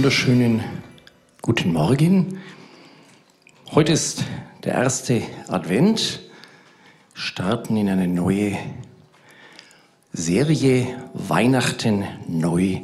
wunderschönen 0.00 0.64
guten 1.42 1.74
Morgen. 1.74 2.38
Heute 3.72 3.92
ist 3.92 4.24
der 4.64 4.72
erste 4.72 5.20
Advent. 5.46 6.20
Starten 7.12 7.76
in 7.76 7.86
eine 7.90 8.08
neue 8.08 8.56
Serie 10.14 10.86
Weihnachten 11.12 12.04
neu 12.26 12.78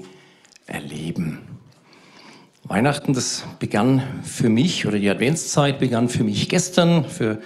erleben. 0.67 1.39
Weihnachten, 2.65 3.15
das 3.15 3.45
begann 3.61 4.03
für 4.23 4.51
mich, 4.51 4.87
oder 4.87 4.99
die 4.99 5.09
Adventszeit 5.09 5.79
begann 5.79 6.11
für 6.11 6.23
mich 6.23 6.51
gestern, 6.51 7.07
für 7.07 7.41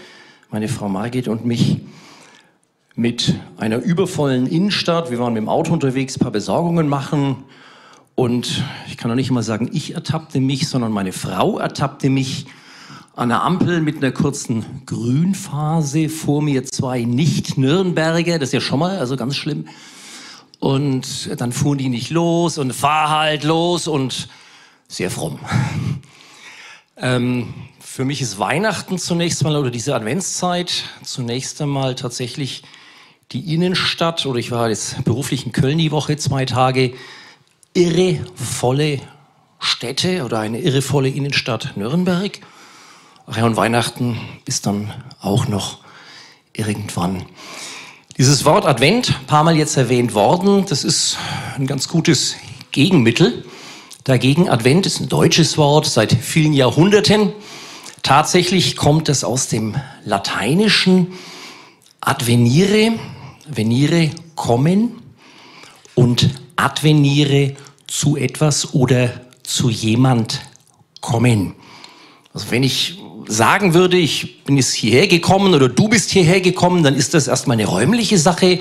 meine 0.50 0.66
Frau 0.66 0.88
Margit 0.88 1.28
und 1.28 1.44
mich 1.44 1.78
mit 2.96 3.36
einer 3.56 3.78
übervollen 3.78 4.48
Innenstadt. 4.48 5.12
Wir 5.12 5.20
waren 5.20 5.34
mit 5.34 5.42
dem 5.42 5.48
Auto 5.48 5.72
unterwegs, 5.72 6.16
ein 6.16 6.22
paar 6.22 6.32
Besorgungen 6.32 6.88
machen 6.88 7.44
und 8.20 8.62
ich 8.86 8.98
kann 8.98 9.08
noch 9.08 9.14
nicht 9.14 9.30
mal 9.30 9.42
sagen, 9.42 9.70
ich 9.72 9.94
ertappte 9.94 10.40
mich, 10.40 10.68
sondern 10.68 10.92
meine 10.92 11.14
Frau 11.14 11.58
ertappte 11.58 12.10
mich 12.10 12.44
an 13.16 13.30
der 13.30 13.42
Ampel 13.42 13.80
mit 13.80 13.96
einer 13.96 14.12
kurzen 14.12 14.82
Grünphase. 14.84 16.10
Vor 16.10 16.42
mir 16.42 16.64
zwei 16.64 17.04
Nicht-Nürnberger, 17.04 18.38
das 18.38 18.50
ist 18.50 18.52
ja 18.52 18.60
schon 18.60 18.80
mal, 18.80 18.98
also 18.98 19.16
ganz 19.16 19.36
schlimm. 19.36 19.68
Und 20.58 21.30
dann 21.40 21.50
fuhren 21.50 21.78
die 21.78 21.88
nicht 21.88 22.10
los 22.10 22.58
und 22.58 22.74
fahr 22.74 23.08
halt 23.08 23.42
los 23.42 23.88
und 23.88 24.28
sehr 24.86 25.10
fromm. 25.10 25.38
Ähm, 27.02 27.54
für 27.78 28.04
mich 28.04 28.20
ist 28.20 28.38
Weihnachten 28.38 28.98
zunächst 28.98 29.42
mal 29.42 29.56
oder 29.56 29.70
diese 29.70 29.94
Adventszeit 29.94 30.84
zunächst 31.02 31.62
einmal 31.62 31.94
tatsächlich 31.94 32.62
die 33.32 33.54
Innenstadt 33.54 34.26
oder 34.26 34.38
ich 34.38 34.50
war 34.50 34.68
jetzt 34.68 35.02
beruflich 35.04 35.46
in 35.46 35.52
Köln 35.52 35.78
die 35.78 35.92
Woche 35.92 36.18
zwei 36.18 36.44
Tage 36.44 36.92
irrevolle 37.74 39.00
Städte 39.58 40.24
oder 40.24 40.40
eine 40.40 40.60
irrevolle 40.60 41.08
Innenstadt 41.08 41.76
Nürnberg. 41.76 42.40
Ach 43.26 43.36
ja, 43.36 43.44
und 43.44 43.56
Weihnachten 43.56 44.18
ist 44.44 44.66
dann 44.66 44.92
auch 45.20 45.46
noch 45.46 45.78
irgendwann. 46.52 47.26
Dieses 48.18 48.44
Wort 48.44 48.66
Advent, 48.66 49.14
ein 49.20 49.26
paar 49.26 49.44
Mal 49.44 49.56
jetzt 49.56 49.76
erwähnt 49.76 50.14
worden, 50.14 50.66
das 50.66 50.84
ist 50.84 51.16
ein 51.56 51.66
ganz 51.66 51.88
gutes 51.88 52.36
Gegenmittel. 52.72 53.44
Dagegen 54.04 54.48
Advent 54.48 54.86
ist 54.86 55.00
ein 55.00 55.08
deutsches 55.08 55.56
Wort 55.56 55.86
seit 55.86 56.12
vielen 56.12 56.52
Jahrhunderten. 56.52 57.32
Tatsächlich 58.02 58.76
kommt 58.76 59.08
es 59.08 59.24
aus 59.24 59.48
dem 59.48 59.76
Lateinischen 60.04 61.12
advenire, 62.00 62.98
venire 63.46 64.10
kommen 64.34 65.02
und 65.94 66.30
adveniere 66.64 67.54
zu 67.86 68.16
etwas 68.16 68.74
oder 68.74 69.20
zu 69.42 69.70
jemand 69.70 70.40
kommen. 71.00 71.54
Also 72.32 72.50
wenn 72.50 72.62
ich 72.62 72.98
sagen 73.26 73.74
würde, 73.74 73.96
ich 73.96 74.44
bin 74.44 74.56
jetzt 74.56 74.74
hierher 74.74 75.06
gekommen 75.06 75.54
oder 75.54 75.68
du 75.68 75.88
bist 75.88 76.10
hierher 76.10 76.40
gekommen, 76.40 76.82
dann 76.82 76.94
ist 76.94 77.14
das 77.14 77.28
erstmal 77.28 77.56
eine 77.56 77.66
räumliche 77.66 78.18
Sache 78.18 78.60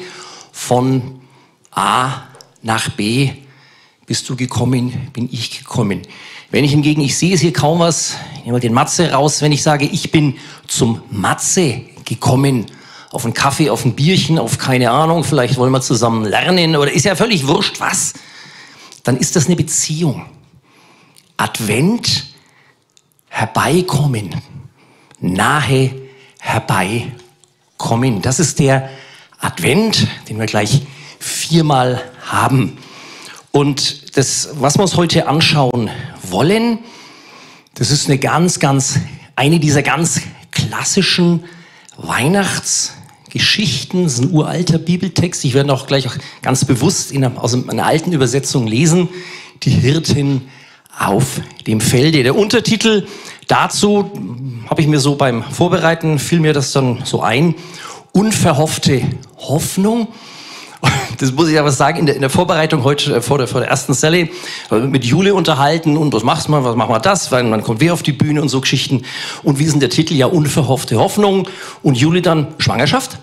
von 0.52 1.19
A 1.72 2.23
nach 2.61 2.89
B. 2.89 3.30
Bist 4.06 4.28
du 4.30 4.36
gekommen, 4.36 5.09
bin 5.13 5.30
ich 5.31 5.59
gekommen. 5.59 6.02
Wenn 6.52 6.63
ich 6.63 6.72
hingegen, 6.72 7.02
ich 7.02 7.17
sehe 7.17 7.36
es 7.36 7.41
hier 7.41 7.53
kaum 7.53 7.80
was, 7.80 8.16
ich 8.34 8.39
nehme 8.39 8.53
mal 8.53 8.59
den 8.59 8.73
Matze 8.73 9.11
raus, 9.11 9.41
wenn 9.41 9.52
ich 9.52 9.61
sage, 9.61 9.86
ich 9.86 10.11
bin 10.11 10.36
zum 10.67 11.02
Matze 11.11 11.81
gekommen, 12.06 12.66
auf 13.11 13.25
einen 13.25 13.33
Kaffee, 13.33 13.69
auf 13.69 13.85
ein 13.85 13.95
Bierchen, 13.95 14.38
auf 14.38 14.57
keine 14.57 14.91
Ahnung, 14.91 15.23
vielleicht 15.23 15.57
wollen 15.57 15.71
wir 15.71 15.81
zusammen 15.81 16.25
lernen 16.25 16.75
oder 16.75 16.91
ist 16.91 17.06
ja 17.06 17.16
völlig 17.16 17.47
wurscht 17.47 17.79
was, 17.79 18.13
dann 19.03 19.17
ist 19.17 19.35
das 19.35 19.47
eine 19.47 19.56
Beziehung. 19.56 20.25
Advent, 21.38 22.28
herbeikommen, 23.29 24.35
nahe 25.19 25.91
herbeikommen. 26.39 28.22
Das 28.22 28.39
ist 28.39 28.59
der 28.59 28.89
Advent, 29.39 30.07
den 30.28 30.38
wir 30.38 30.45
gleich 30.45 30.81
viermal 31.19 32.03
haben. 32.28 32.78
Und 33.51 34.17
das, 34.17 34.50
was 34.53 34.78
wir 34.78 34.84
uns 34.84 34.95
heute 34.95 35.28
anschauen 35.28 35.89
wollen, 36.23 36.79
das 37.73 37.89
ist 37.89 38.07
eine 38.07 38.19
ganz, 38.19 38.59
ganz, 38.59 39.00
eine 39.35 39.59
dieser 39.59 39.81
ganz 39.81 40.22
klassischen 40.51 41.45
Weihnachts- 41.97 42.94
Geschichten, 43.29 44.03
das 44.03 44.13
ist 44.13 44.22
ein 44.22 44.31
uralter 44.31 44.78
Bibeltext. 44.78 45.45
Ich 45.45 45.53
werde 45.53 45.73
auch 45.73 45.88
gleich 45.88 46.07
auch 46.07 46.16
ganz 46.41 46.66
bewusst 46.66 47.12
in 47.12 47.23
aus 47.25 47.53
einer 47.53 47.85
alten 47.85 48.12
Übersetzung 48.12 48.67
lesen. 48.67 49.09
Die 49.63 49.72
Hirtin 49.72 50.41
auf 50.97 51.41
dem 51.67 51.81
Felde. 51.81 52.23
Der 52.23 52.35
Untertitel 52.35 53.07
dazu 53.47 54.12
habe 54.69 54.81
ich 54.81 54.88
mir 54.88 55.00
so 55.00 55.16
beim 55.16 55.44
Vorbereiten, 55.44 56.19
fiel 56.19 56.40
mir 56.40 56.53
das 56.53 56.72
dann 56.72 57.00
so 57.06 57.22
ein. 57.22 57.56
Unverhoffte 58.12 59.01
Hoffnung. 59.38 60.07
Das 61.19 61.34
muss 61.34 61.50
ich 61.50 61.59
aber 61.59 61.72
sagen, 61.72 62.00
in 62.00 62.06
der, 62.06 62.16
in 62.16 62.22
der 62.22 62.29
Vorbereitung 62.29 62.84
heute 62.84 63.16
äh, 63.16 63.22
vor 63.22 63.38
der, 63.38 63.47
vor 63.47 63.59
der 63.59 63.69
ersten 63.69 63.94
Selle 63.94 64.29
mit 64.72 65.03
Jule 65.03 65.34
unterhalten 65.34 65.97
und 65.97 66.13
was 66.13 66.23
machst 66.23 66.47
man, 66.47 66.63
was 66.63 66.75
machen 66.75 66.94
wir 66.94 67.00
das, 67.00 67.31
weil 67.31 67.44
man 67.44 67.62
kommt 67.62 67.81
wer 67.81 67.94
auf 67.94 68.03
die 68.03 68.13
Bühne 68.13 68.41
und 68.41 68.50
so 68.50 68.62
Geschichten. 68.62 69.03
Und 69.44 69.59
wie 69.59 69.66
ist 69.66 69.73
denn 69.73 69.81
der 69.81 69.90
Titel? 69.90 70.13
Ja, 70.13 70.28
unverhoffte 70.28 70.97
Hoffnung. 70.97 71.47
Und 71.84 71.97
Jule 71.97 72.22
dann 72.22 72.47
Schwangerschaft? 72.57 73.19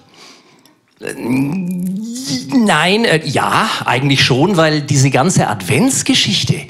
Äh, 1.00 1.14
nein, 1.16 3.04
äh, 3.04 3.22
ja, 3.24 3.68
eigentlich 3.84 4.22
schon, 4.22 4.56
weil 4.56 4.82
diese 4.82 5.10
ganze 5.10 5.48
Adventsgeschichte 5.48 6.62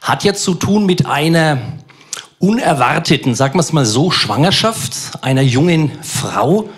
hat 0.00 0.24
ja 0.24 0.34
zu 0.34 0.54
tun 0.54 0.84
mit 0.84 1.06
einer 1.06 1.58
unerwarteten, 2.40 3.36
sagen 3.36 3.54
wir 3.54 3.60
es 3.60 3.72
mal 3.72 3.86
so, 3.86 4.10
Schwangerschaft 4.10 4.94
einer 5.20 5.42
jungen 5.42 5.92
Frau 6.02 6.68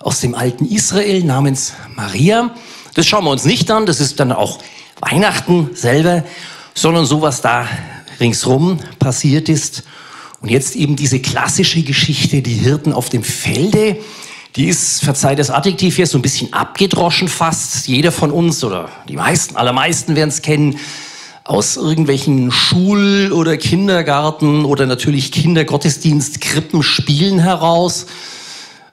aus 0.00 0.20
dem 0.20 0.34
alten 0.34 0.66
Israel 0.66 1.22
namens 1.22 1.74
Maria. 1.94 2.50
Das 2.94 3.06
schauen 3.06 3.24
wir 3.24 3.30
uns 3.30 3.44
nicht 3.44 3.70
an, 3.70 3.86
das 3.86 4.00
ist 4.00 4.20
dann 4.20 4.30
auch 4.30 4.60
Weihnachten 5.00 5.70
selber, 5.74 6.24
sondern 6.74 7.06
so, 7.06 7.22
was 7.22 7.40
da 7.40 7.68
ringsrum 8.20 8.78
passiert 8.98 9.48
ist. 9.48 9.82
Und 10.40 10.50
jetzt 10.50 10.76
eben 10.76 10.94
diese 10.94 11.20
klassische 11.20 11.82
Geschichte, 11.82 12.40
die 12.40 12.54
Hirten 12.54 12.92
auf 12.92 13.08
dem 13.08 13.24
Felde, 13.24 13.98
die 14.56 14.66
ist, 14.66 15.02
verzeiht 15.02 15.40
das 15.40 15.50
Adjektiv 15.50 15.96
hier, 15.96 16.06
so 16.06 16.18
ein 16.18 16.22
bisschen 16.22 16.52
abgedroschen 16.52 17.26
fast. 17.26 17.88
Jeder 17.88 18.12
von 18.12 18.30
uns 18.30 18.62
oder 18.62 18.88
die 19.08 19.16
meisten, 19.16 19.56
allermeisten 19.56 20.14
werden 20.14 20.28
es 20.28 20.42
kennen, 20.42 20.78
aus 21.42 21.76
irgendwelchen 21.76 22.52
Schul- 22.52 23.32
oder 23.32 23.56
Kindergarten 23.56 24.64
oder 24.64 24.86
natürlich 24.86 25.32
Kindergottesdienst, 25.32 26.40
Krippenspielen 26.40 27.40
heraus 27.40 28.06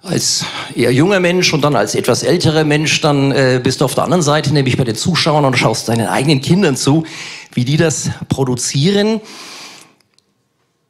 als 0.04 0.46
eher 0.76 0.92
junger 0.92 1.20
Mensch 1.20 1.54
und 1.54 1.62
dann 1.62 1.76
als 1.76 1.94
etwas 1.94 2.24
älterer 2.24 2.64
Mensch, 2.64 3.02
dann 3.02 3.32
äh, 3.32 3.62
bist 3.64 3.82
du 3.82 3.86
auf 3.86 3.94
der 3.94 4.04
anderen 4.04 4.24
Seite, 4.24 4.54
nämlich 4.54 4.78
bei 4.78 4.84
den 4.84 4.96
Zuschauern 4.96 5.46
und 5.46 5.58
schaust 5.58 5.90
deinen 5.90 6.08
eigenen 6.08 6.42
Kindern 6.42 6.76
zu, 6.76 7.06
wie 7.54 7.66
die 7.66 7.78
das 7.78 8.10
produzieren. 8.28 9.22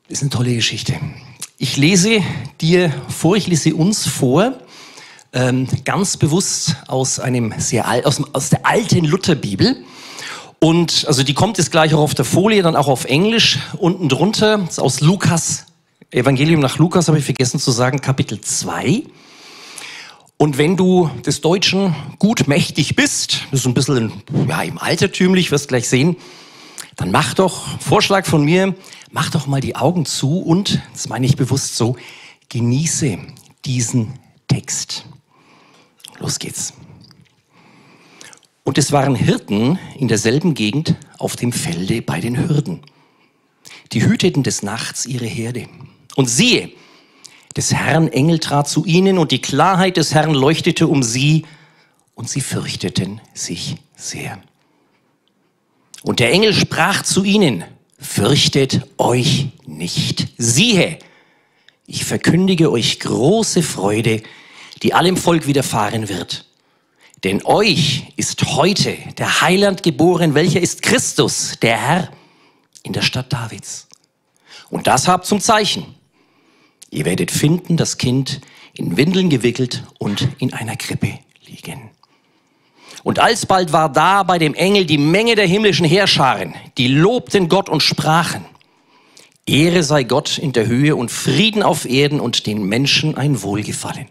Ist 0.07 0.21
eine 0.21 0.29
tolle 0.29 0.55
Geschichte. 0.55 0.95
Ich 1.57 1.77
lese 1.77 2.23
dir 2.61 2.93
vor, 3.09 3.35
ich 3.35 3.47
lese 3.47 3.75
uns 3.75 4.07
vor, 4.07 4.53
ähm, 5.33 5.67
ganz 5.85 6.17
bewusst 6.17 6.75
aus 6.87 7.19
einem 7.19 7.53
sehr 7.57 7.87
al 7.87 8.03
aus, 8.03 8.21
aus 8.33 8.49
der 8.49 8.65
alten 8.65 9.05
Lutherbibel. 9.05 9.83
Und 10.59 11.05
also 11.07 11.23
die 11.23 11.33
kommt 11.33 11.57
jetzt 11.57 11.71
gleich 11.71 11.93
auch 11.93 11.99
auf 11.99 12.13
der 12.13 12.25
Folie, 12.25 12.61
dann 12.61 12.75
auch 12.75 12.87
auf 12.87 13.05
Englisch 13.05 13.59
unten 13.77 14.09
drunter, 14.09 14.67
aus 14.77 15.01
Lukas 15.01 15.65
Evangelium 16.11 16.59
nach 16.59 16.77
Lukas 16.77 17.07
habe 17.07 17.19
ich 17.19 17.25
vergessen 17.25 17.57
zu 17.57 17.71
sagen, 17.71 18.01
Kapitel 18.01 18.41
2. 18.41 19.03
Und 20.35 20.57
wenn 20.57 20.75
du 20.75 21.09
des 21.25 21.39
Deutschen 21.39 21.95
gut 22.19 22.49
mächtig 22.49 22.97
bist, 22.97 23.43
das 23.49 23.61
ist 23.61 23.65
ein 23.65 23.73
bisschen 23.73 24.11
ja, 24.49 24.61
im 24.63 24.77
altertümlich, 24.77 25.51
wirst 25.51 25.69
gleich 25.69 25.87
sehen, 25.87 26.17
dann 26.97 27.11
mach 27.11 27.33
doch, 27.33 27.79
Vorschlag 27.79 28.25
von 28.25 28.43
mir, 28.43 28.75
mach 29.11 29.29
doch 29.29 29.47
mal 29.47 29.61
die 29.61 29.77
Augen 29.77 30.05
zu 30.05 30.41
und, 30.41 30.81
das 30.91 31.07
meine 31.07 31.25
ich 31.25 31.37
bewusst 31.37 31.77
so, 31.77 31.95
genieße 32.49 33.17
diesen 33.63 34.19
Text. 34.49 35.05
Los 36.19 36.39
geht's. 36.39 36.73
Und 38.65 38.77
es 38.77 38.91
waren 38.91 39.15
Hirten 39.15 39.79
in 39.97 40.09
derselben 40.09 40.55
Gegend 40.55 40.95
auf 41.17 41.37
dem 41.37 41.53
Felde 41.53 42.01
bei 42.01 42.19
den 42.19 42.37
Hürden. 42.37 42.81
Die 43.93 44.03
hüteten 44.03 44.43
des 44.43 44.61
Nachts 44.61 45.05
ihre 45.05 45.25
Herde. 45.25 45.67
Und 46.15 46.29
siehe, 46.29 46.71
des 47.55 47.73
Herrn 47.73 48.07
Engel 48.07 48.39
trat 48.39 48.69
zu 48.69 48.85
ihnen 48.85 49.17
und 49.17 49.31
die 49.31 49.41
Klarheit 49.41 49.97
des 49.97 50.13
Herrn 50.13 50.33
leuchtete 50.33 50.87
um 50.87 51.03
sie 51.03 51.45
und 52.15 52.29
sie 52.29 52.41
fürchteten 52.41 53.21
sich 53.33 53.75
sehr. 53.95 54.41
Und 56.03 56.19
der 56.19 56.31
Engel 56.31 56.53
sprach 56.53 57.03
zu 57.03 57.23
ihnen, 57.23 57.63
fürchtet 57.99 58.81
euch 58.97 59.49
nicht. 59.65 60.27
Siehe, 60.37 60.97
ich 61.85 62.05
verkündige 62.05 62.71
euch 62.71 62.99
große 62.99 63.61
Freude, 63.63 64.23
die 64.81 64.93
allem 64.93 65.17
Volk 65.17 65.45
widerfahren 65.45 66.09
wird. 66.09 66.45
Denn 67.23 67.45
euch 67.45 68.13
ist 68.15 68.43
heute 68.43 68.97
der 69.17 69.41
Heiland 69.41 69.83
geboren, 69.83 70.33
welcher 70.33 70.59
ist 70.59 70.81
Christus, 70.81 71.57
der 71.61 71.77
Herr. 71.77 72.11
in 72.83 72.93
der 72.93 73.03
Stadt 73.03 73.31
Davids. 73.31 73.87
Und 74.71 74.87
das 74.87 75.07
habt 75.07 75.27
zum 75.27 75.39
Zeichen. 75.39 76.00
Ihr 76.91 77.05
werdet 77.05 77.31
finden, 77.31 77.77
das 77.77 77.97
Kind 77.97 78.41
in 78.73 78.97
Windeln 78.97 79.29
gewickelt 79.29 79.83
und 79.97 80.27
in 80.39 80.53
einer 80.53 80.75
Krippe 80.75 81.19
liegen. 81.47 81.89
Und 83.03 83.19
alsbald 83.19 83.73
war 83.73 83.91
da 83.91 84.23
bei 84.23 84.37
dem 84.37 84.53
Engel 84.53 84.85
die 84.85 84.97
Menge 84.97 85.35
der 85.35 85.47
himmlischen 85.47 85.85
Heerscharen, 85.85 86.53
die 86.77 86.87
lobten 86.87 87.49
Gott 87.49 87.69
und 87.69 87.81
sprachen, 87.81 88.45
Ehre 89.47 89.83
sei 89.83 90.03
Gott 90.03 90.37
in 90.37 90.51
der 90.51 90.67
Höhe 90.67 90.95
und 90.95 91.11
Frieden 91.11 91.63
auf 91.63 91.85
Erden 91.85 92.19
und 92.19 92.45
den 92.45 92.63
Menschen 92.63 93.17
ein 93.17 93.41
Wohlgefallen. 93.41 94.07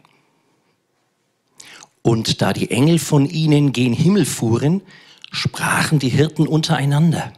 Und 2.03 2.43
da 2.43 2.53
die 2.53 2.71
Engel 2.71 2.99
von 2.99 3.27
ihnen 3.27 3.73
gen 3.73 3.93
Himmel 3.93 4.25
fuhren, 4.25 4.83
sprachen 5.31 5.99
die 5.99 6.09
Hirten 6.09 6.49
untereinander. 6.49 7.33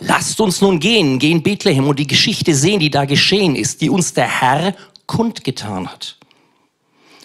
Lasst 0.00 0.40
uns 0.40 0.62
nun 0.62 0.80
gehen, 0.80 1.18
gehen 1.18 1.42
Bethlehem 1.42 1.86
und 1.86 1.98
die 1.98 2.06
Geschichte 2.06 2.54
sehen, 2.54 2.80
die 2.80 2.90
da 2.90 3.04
geschehen 3.04 3.54
ist, 3.54 3.82
die 3.82 3.90
uns 3.90 4.14
der 4.14 4.40
Herr 4.40 4.74
kundgetan 5.04 5.88
hat. 5.88 6.16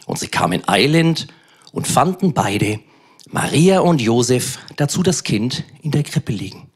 Und 0.05 0.19
sie 0.19 0.27
kamen 0.27 0.67
eilend 0.67 1.27
und 1.71 1.87
fanden 1.87 2.33
beide, 2.33 2.79
Maria 3.31 3.79
und 3.79 4.01
Josef, 4.01 4.59
dazu 4.75 5.03
das 5.03 5.23
Kind 5.23 5.63
in 5.81 5.91
der 5.91 6.03
Krippe 6.03 6.33
liegen. 6.33 6.69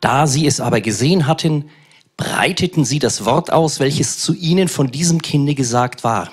Da 0.00 0.26
sie 0.28 0.46
es 0.46 0.60
aber 0.60 0.80
gesehen 0.80 1.26
hatten, 1.26 1.68
breiteten 2.16 2.84
sie 2.84 2.98
das 3.00 3.24
Wort 3.24 3.52
aus, 3.52 3.80
welches 3.80 4.18
zu 4.20 4.32
ihnen 4.32 4.68
von 4.68 4.90
diesem 4.92 5.22
Kinde 5.22 5.54
gesagt 5.54 6.04
war. 6.04 6.30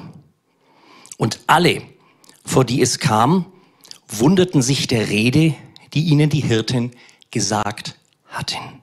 Und 1.17 1.39
alle, 1.47 1.81
vor 2.45 2.63
die 2.63 2.81
es 2.81 2.99
kam, 2.99 3.45
wunderten 4.07 4.61
sich 4.61 4.87
der 4.87 5.09
Rede, 5.09 5.55
die 5.93 6.03
ihnen 6.03 6.29
die 6.29 6.41
Hirten 6.41 6.91
gesagt 7.31 7.98
hatten. 8.29 8.81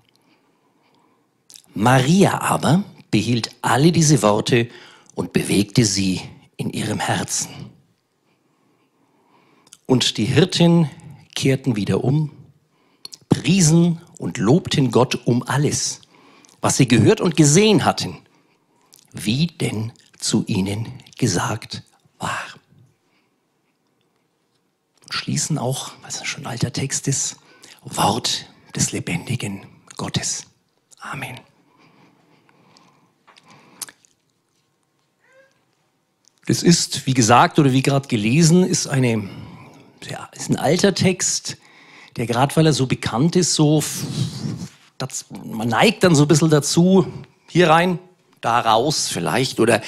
Maria 1.75 2.41
aber 2.41 2.85
behielt 3.11 3.51
alle 3.63 3.93
diese 3.93 4.23
Worte 4.23 4.69
und 5.15 5.33
bewegte 5.33 5.85
sie 5.85 6.21
in 6.57 6.71
ihrem 6.71 6.99
Herzen. 6.99 7.51
Und 9.87 10.17
die 10.17 10.25
Hirten 10.25 10.91
kehrten 11.35 11.77
wieder 11.77 12.03
um, 12.03 12.33
priesen 13.29 14.01
und 14.19 14.39
lobten 14.39 14.91
Gott 14.91 15.27
um 15.27 15.43
alles, 15.43 16.01
was 16.61 16.77
sie 16.77 16.89
gehört 16.89 17.21
und 17.21 17.37
gesehen 17.37 17.85
hatten, 17.85 18.19
wie 19.13 19.47
denn 19.47 19.93
zu 20.19 20.45
ihnen 20.47 20.93
gesagt 21.19 21.83
war. 22.19 22.43
Und 25.05 25.15
schließen 25.15 25.59
auch, 25.59 25.93
was 26.03 26.25
schon 26.27 26.45
ein 26.45 26.53
alter 26.53 26.73
Text 26.73 27.07
ist, 27.07 27.37
Wort 27.85 28.47
des 28.77 28.93
lebendigen 28.93 29.63
Gottes. 29.97 30.45
Amen. 31.01 31.41
Das 36.47 36.63
ist, 36.63 37.07
wie 37.07 37.15
gesagt 37.15 37.59
oder 37.59 37.73
wie 37.73 37.83
gerade 37.83 38.07
gelesen, 38.07 38.63
ist, 38.63 38.87
eine, 38.87 39.29
ja, 40.09 40.29
ist 40.33 40.49
ein 40.49 40.57
alter 40.57 40.95
Text, 40.95 41.57
der 42.17 42.27
gerade 42.27 42.55
weil 42.55 42.67
er 42.67 42.73
so 42.73 42.87
bekannt 42.87 43.35
ist, 43.35 43.55
so, 43.55 43.83
das, 44.97 45.27
man 45.45 45.69
neigt 45.69 46.05
dann 46.05 46.15
so 46.15 46.23
ein 46.23 46.29
bisschen 46.29 46.51
dazu, 46.51 47.07
hier 47.49 47.69
rein, 47.69 47.99
da 48.41 48.61
raus 48.61 49.09
vielleicht, 49.09 49.59
oder 49.59 49.83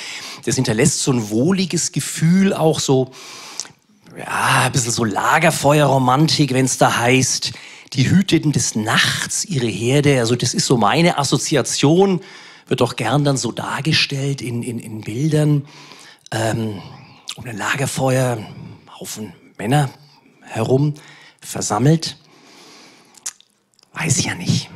das 0.45 0.57
hinterlässt 0.57 1.03
so 1.03 1.13
ein 1.13 1.31
wohliges 1.31 1.93
Gefühl, 1.93 2.53
auch 2.53 2.81
so, 2.81 3.13
ja, 4.19 4.63
ein 4.65 4.73
bisschen 4.73 4.93
so 4.93 5.05
Lagerfeuerromantik, 5.05 6.53
wenn 6.53 6.65
es 6.65 6.77
da 6.77 6.99
heißt, 6.99 7.53
die 7.93 8.11
hüteten 8.11 8.53
des 8.53 8.75
Nachts 8.75 9.45
ihre 9.45 9.67
Herde. 9.67 10.21
Also 10.21 10.37
das 10.37 10.55
ist 10.55 10.67
so 10.67 10.77
meine 10.77 11.19
Assoziation, 11.19 12.21
wird 12.67 12.81
doch 12.81 12.97
gern 12.97 13.25
dann 13.25 13.37
so 13.37 13.53
dargestellt 13.53 14.43
in, 14.43 14.63
in, 14.63 14.79
in 14.79 15.01
Bildern 15.01 15.67
ähm, 16.31 16.83
um 17.37 17.45
ein 17.47 17.57
Lagerfeuer, 17.57 18.39
Haufen 18.99 19.33
Männer 19.59 19.91
herum 20.43 20.95
versammelt. 21.41 22.17
Weiß 23.93 24.19
ich 24.19 24.27
ja 24.27 24.35
nicht. 24.35 24.71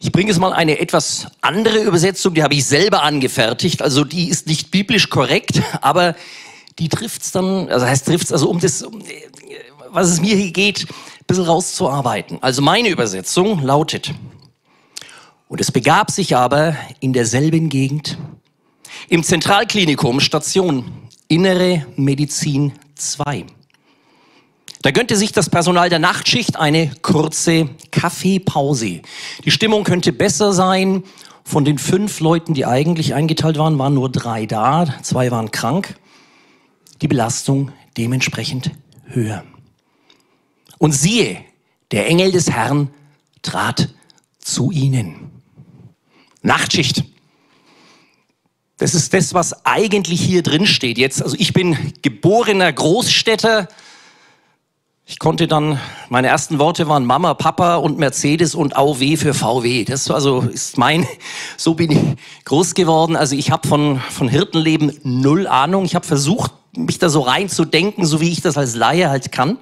Ich 0.00 0.12
bringe 0.12 0.30
jetzt 0.30 0.38
mal 0.38 0.52
eine 0.52 0.78
etwas 0.78 1.26
andere 1.40 1.82
Übersetzung, 1.82 2.34
die 2.34 2.42
habe 2.42 2.54
ich 2.54 2.64
selber 2.64 3.02
angefertigt. 3.02 3.82
Also 3.82 4.04
die 4.04 4.28
ist 4.28 4.46
nicht 4.46 4.70
biblisch 4.70 5.10
korrekt, 5.10 5.60
aber 5.80 6.14
die 6.78 6.88
trifft's 6.88 7.32
dann, 7.32 7.68
also 7.68 7.84
heißt 7.84 8.06
trifft's, 8.06 8.32
also 8.32 8.48
um 8.48 8.60
das, 8.60 8.82
um, 8.82 9.02
was 9.90 10.08
es 10.08 10.20
mir 10.20 10.36
hier 10.36 10.52
geht, 10.52 10.86
bisschen 11.28 11.44
rauszuarbeiten. 11.44 12.38
Also 12.42 12.60
meine 12.62 12.88
Übersetzung 12.88 13.62
lautet, 13.62 14.12
und 15.46 15.60
es 15.60 15.70
begab 15.70 16.10
sich 16.10 16.36
aber 16.36 16.76
in 17.00 17.12
derselben 17.12 17.68
Gegend, 17.68 18.18
im 19.08 19.22
Zentralklinikum 19.22 20.20
Station 20.20 20.92
Innere 21.28 21.86
Medizin 21.96 22.72
2. 22.96 23.46
Da 24.82 24.90
gönnte 24.90 25.16
sich 25.16 25.32
das 25.32 25.50
Personal 25.50 25.88
der 25.88 25.98
Nachtschicht 25.98 26.56
eine 26.56 26.90
kurze 27.02 27.68
Kaffeepause. 27.90 29.02
Die 29.44 29.50
Stimmung 29.50 29.84
könnte 29.84 30.12
besser 30.12 30.52
sein. 30.52 31.02
Von 31.44 31.64
den 31.64 31.78
fünf 31.78 32.20
Leuten, 32.20 32.54
die 32.54 32.66
eigentlich 32.66 33.14
eingeteilt 33.14 33.58
waren, 33.58 33.78
waren 33.78 33.94
nur 33.94 34.10
drei 34.10 34.46
da. 34.46 34.86
Zwei 35.02 35.30
waren 35.30 35.50
krank. 35.50 35.98
Die 37.00 37.08
Belastung 37.08 37.72
dementsprechend 37.96 38.70
höher. 39.06 39.44
Und 40.78 40.92
siehe, 40.92 41.44
der 41.90 42.06
Engel 42.06 42.32
des 42.32 42.50
Herrn 42.50 42.90
trat 43.42 43.88
zu 44.38 44.70
ihnen. 44.70 45.30
Nachtschicht. 46.42 47.04
Das 48.78 48.94
ist 48.94 49.12
das, 49.12 49.34
was 49.34 49.66
eigentlich 49.66 50.20
hier 50.20 50.42
drin 50.42 50.66
steht. 50.66 50.98
Jetzt, 50.98 51.20
also 51.20 51.36
ich 51.38 51.52
bin 51.52 51.76
geborener 52.02 52.72
Großstädter. 52.72 53.68
Ich 55.04 55.18
konnte 55.18 55.48
dann, 55.48 55.80
meine 56.10 56.28
ersten 56.28 56.58
Worte 56.60 56.86
waren 56.86 57.04
Mama, 57.04 57.34
Papa 57.34 57.76
und 57.76 57.98
Mercedes 57.98 58.54
und 58.54 58.76
AUW 58.76 59.16
für 59.16 59.34
VW. 59.34 59.84
Das 59.84 60.10
also 60.10 60.42
ist 60.42 60.78
mein, 60.78 61.08
so 61.56 61.74
bin 61.74 61.90
ich 61.90 61.98
groß 62.44 62.74
geworden. 62.74 63.16
Also 63.16 63.34
ich 63.34 63.50
habe 63.50 63.66
von, 63.66 64.00
von 64.10 64.28
Hirtenleben 64.28 64.96
null 65.02 65.48
Ahnung. 65.48 65.84
Ich 65.84 65.96
habe 65.96 66.06
versucht, 66.06 66.52
mich 66.76 66.98
da 66.98 67.08
so 67.08 67.22
reinzudenken, 67.22 68.06
so 68.06 68.20
wie 68.20 68.30
ich 68.30 68.42
das 68.42 68.56
als 68.56 68.76
Laie 68.76 69.10
halt 69.10 69.32
kann. 69.32 69.58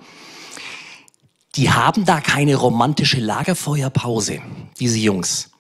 Die 1.57 1.71
haben 1.71 2.05
da 2.05 2.21
keine 2.21 2.57
romantische 2.57 3.19
Lagerfeuerpause, 3.19 4.43
diese 4.79 4.99
Jungs. 4.99 5.51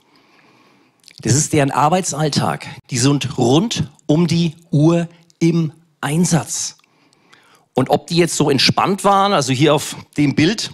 Das 1.23 1.35
ist 1.35 1.55
deren 1.55 1.71
Arbeitsalltag. 1.71 2.67
Die 2.91 2.99
sind 2.99 3.39
rund 3.39 3.91
um 4.05 4.27
die 4.27 4.57
Uhr 4.71 5.09
im 5.39 5.73
Einsatz. 6.03 6.77
Und 7.73 7.89
ob 7.89 8.07
die 8.09 8.17
jetzt 8.17 8.37
so 8.37 8.51
entspannt 8.51 9.05
waren, 9.05 9.33
also 9.33 9.53
hier 9.53 9.75
auf 9.75 9.97
dem 10.19 10.35
Bild, 10.35 10.71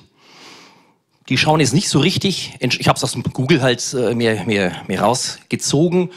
die 1.29 1.39
schauen 1.39 1.61
jetzt 1.61 1.73
nicht 1.73 1.89
so 1.89 2.01
richtig, 2.01 2.57
ich 2.61 2.89
habe 2.89 2.97
es 2.97 3.05
aus 3.05 3.13
dem 3.13 3.23
Google 3.23 3.63
halt 3.63 3.95
äh, 3.95 4.15
mir, 4.15 4.43
mir, 4.45 4.73
mir 4.89 5.01
rausgezogen, 5.01 6.11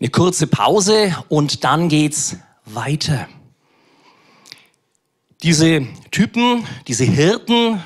eine 0.00 0.08
kurze 0.08 0.46
Pause 0.46 1.14
und 1.28 1.62
dann 1.64 1.90
geht's 1.90 2.36
weiter. 2.64 3.28
Diese 5.42 5.86
Typen, 6.10 6.64
diese 6.86 7.04
Hirten, 7.04 7.82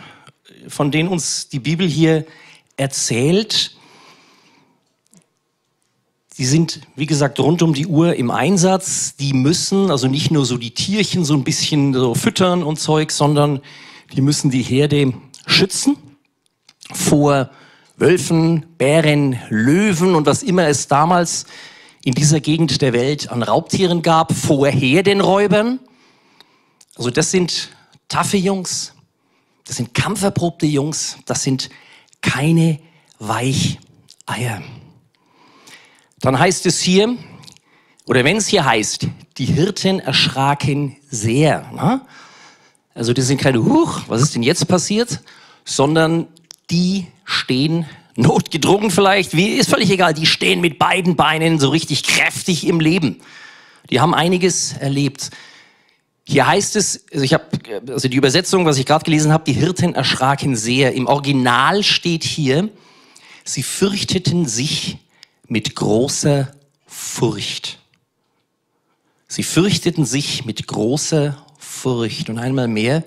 von 0.68 0.90
denen 0.90 1.08
uns 1.08 1.48
die 1.48 1.60
Bibel 1.60 1.86
hier 1.86 2.26
erzählt, 2.76 3.76
Sie 6.36 6.46
sind, 6.46 6.80
wie 6.96 7.06
gesagt, 7.06 7.38
rund 7.38 7.62
um 7.62 7.74
die 7.74 7.86
Uhr 7.86 8.16
im 8.16 8.32
Einsatz. 8.32 9.14
Die 9.14 9.32
müssen 9.32 9.92
also 9.92 10.08
nicht 10.08 10.32
nur 10.32 10.44
so 10.44 10.58
die 10.58 10.72
Tierchen 10.72 11.24
so 11.24 11.32
ein 11.34 11.44
bisschen 11.44 11.94
so 11.94 12.16
füttern 12.16 12.64
und 12.64 12.80
Zeug, 12.80 13.12
sondern 13.12 13.60
die 14.16 14.20
müssen 14.20 14.50
die 14.50 14.62
Herde 14.62 15.14
schützen 15.46 15.96
vor 16.92 17.50
Wölfen, 17.96 18.66
Bären, 18.78 19.38
Löwen 19.48 20.16
und 20.16 20.26
was 20.26 20.42
immer 20.42 20.66
es 20.66 20.88
damals 20.88 21.46
in 22.02 22.14
dieser 22.14 22.40
Gegend 22.40 22.82
der 22.82 22.92
Welt 22.92 23.30
an 23.30 23.44
Raubtieren 23.44 24.02
gab, 24.02 24.34
vor 24.34 24.66
Herdenräubern. 24.66 25.78
Also 26.96 27.10
das 27.10 27.30
sind 27.30 27.70
taffe 28.08 28.38
Jungs, 28.38 28.93
das 29.64 29.76
sind 29.76 29.94
kampferprobte 29.94 30.66
Jungs, 30.66 31.18
das 31.26 31.42
sind 31.42 31.70
keine 32.20 32.78
Weicheier. 33.18 34.62
Dann 36.20 36.38
heißt 36.38 36.66
es 36.66 36.80
hier, 36.80 37.16
oder 38.06 38.24
wenn 38.24 38.36
es 38.36 38.48
hier 38.48 38.64
heißt, 38.64 39.08
die 39.38 39.46
Hirten 39.46 40.00
erschraken 40.00 40.96
sehr. 41.10 41.70
Ne? 41.72 42.00
Also 42.94 43.12
die 43.12 43.22
sind 43.22 43.40
keine, 43.40 43.64
Huch, 43.64 44.02
was 44.08 44.22
ist 44.22 44.34
denn 44.34 44.42
jetzt 44.42 44.68
passiert? 44.68 45.20
Sondern 45.64 46.28
die 46.70 47.06
stehen 47.24 47.86
notgedrungen 48.16 48.90
vielleicht, 48.90 49.36
wie 49.36 49.54
ist 49.54 49.70
völlig 49.70 49.90
egal, 49.90 50.14
die 50.14 50.26
stehen 50.26 50.60
mit 50.60 50.78
beiden 50.78 51.16
Beinen 51.16 51.58
so 51.58 51.70
richtig 51.70 52.04
kräftig 52.04 52.66
im 52.66 52.80
Leben. 52.80 53.20
Die 53.90 54.00
haben 54.00 54.14
einiges 54.14 54.74
erlebt. 54.74 55.30
Hier 56.26 56.46
heißt 56.46 56.76
es, 56.76 57.04
also 57.12 57.24
ich 57.24 57.34
habe, 57.34 57.44
also 57.88 58.08
die 58.08 58.16
Übersetzung, 58.16 58.64
was 58.64 58.78
ich 58.78 58.86
gerade 58.86 59.04
gelesen 59.04 59.32
habe, 59.32 59.44
die 59.44 59.52
Hirten 59.52 59.94
erschraken 59.94 60.56
sehr. 60.56 60.94
Im 60.94 61.06
Original 61.06 61.82
steht 61.82 62.24
hier, 62.24 62.70
sie 63.44 63.62
fürchteten 63.62 64.46
sich 64.46 64.98
mit 65.46 65.76
großer 65.76 66.50
Furcht. 66.86 67.78
Sie 69.28 69.42
fürchteten 69.42 70.06
sich 70.06 70.46
mit 70.46 70.66
großer 70.66 71.36
Furcht. 71.58 72.30
Und 72.30 72.38
einmal 72.38 72.68
mehr, 72.68 73.04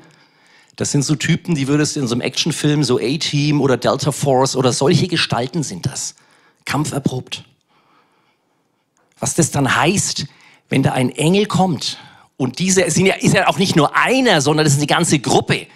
das 0.76 0.92
sind 0.92 1.02
so 1.02 1.16
Typen, 1.16 1.56
die 1.56 1.68
würdest 1.68 1.96
du 1.96 2.02
in 2.02 2.08
so 2.08 2.14
einem 2.14 2.22
Actionfilm, 2.22 2.84
so 2.84 3.00
A-Team 3.00 3.62
oder 3.62 3.78
Delta 3.78 4.12
Force 4.12 4.56
oder 4.56 4.72
solche 4.72 5.08
Gestalten 5.08 5.64
sind 5.64 5.88
das. 5.88 6.14
Kampferprobt. 6.66 7.44
Was 9.20 9.34
das 9.34 9.50
dann 9.50 9.76
heißt, 9.76 10.28
wenn 10.70 10.84
da 10.84 10.92
ein 10.92 11.10
Engel 11.10 11.48
kommt 11.48 11.98
und 12.38 12.60
diese 12.60 12.82
ist 12.82 12.98
ja, 12.98 13.16
ist 13.16 13.34
ja 13.34 13.48
auch 13.48 13.58
nicht 13.58 13.76
nur 13.76 13.96
einer, 13.96 14.42
sondern 14.42 14.64
das 14.64 14.74
ist 14.74 14.80
eine 14.80 14.88
ganze 14.88 15.20
Gruppe. 15.20 15.68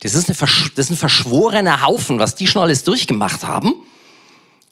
Das 0.00 0.14
ist, 0.14 0.28
eine, 0.28 0.36
das 0.38 0.86
ist 0.86 0.90
ein 0.90 0.96
verschworener 0.96 1.84
Haufen, 1.84 2.20
was 2.20 2.36
die 2.36 2.46
schon 2.46 2.62
alles 2.62 2.84
durchgemacht 2.84 3.44
haben. 3.44 3.74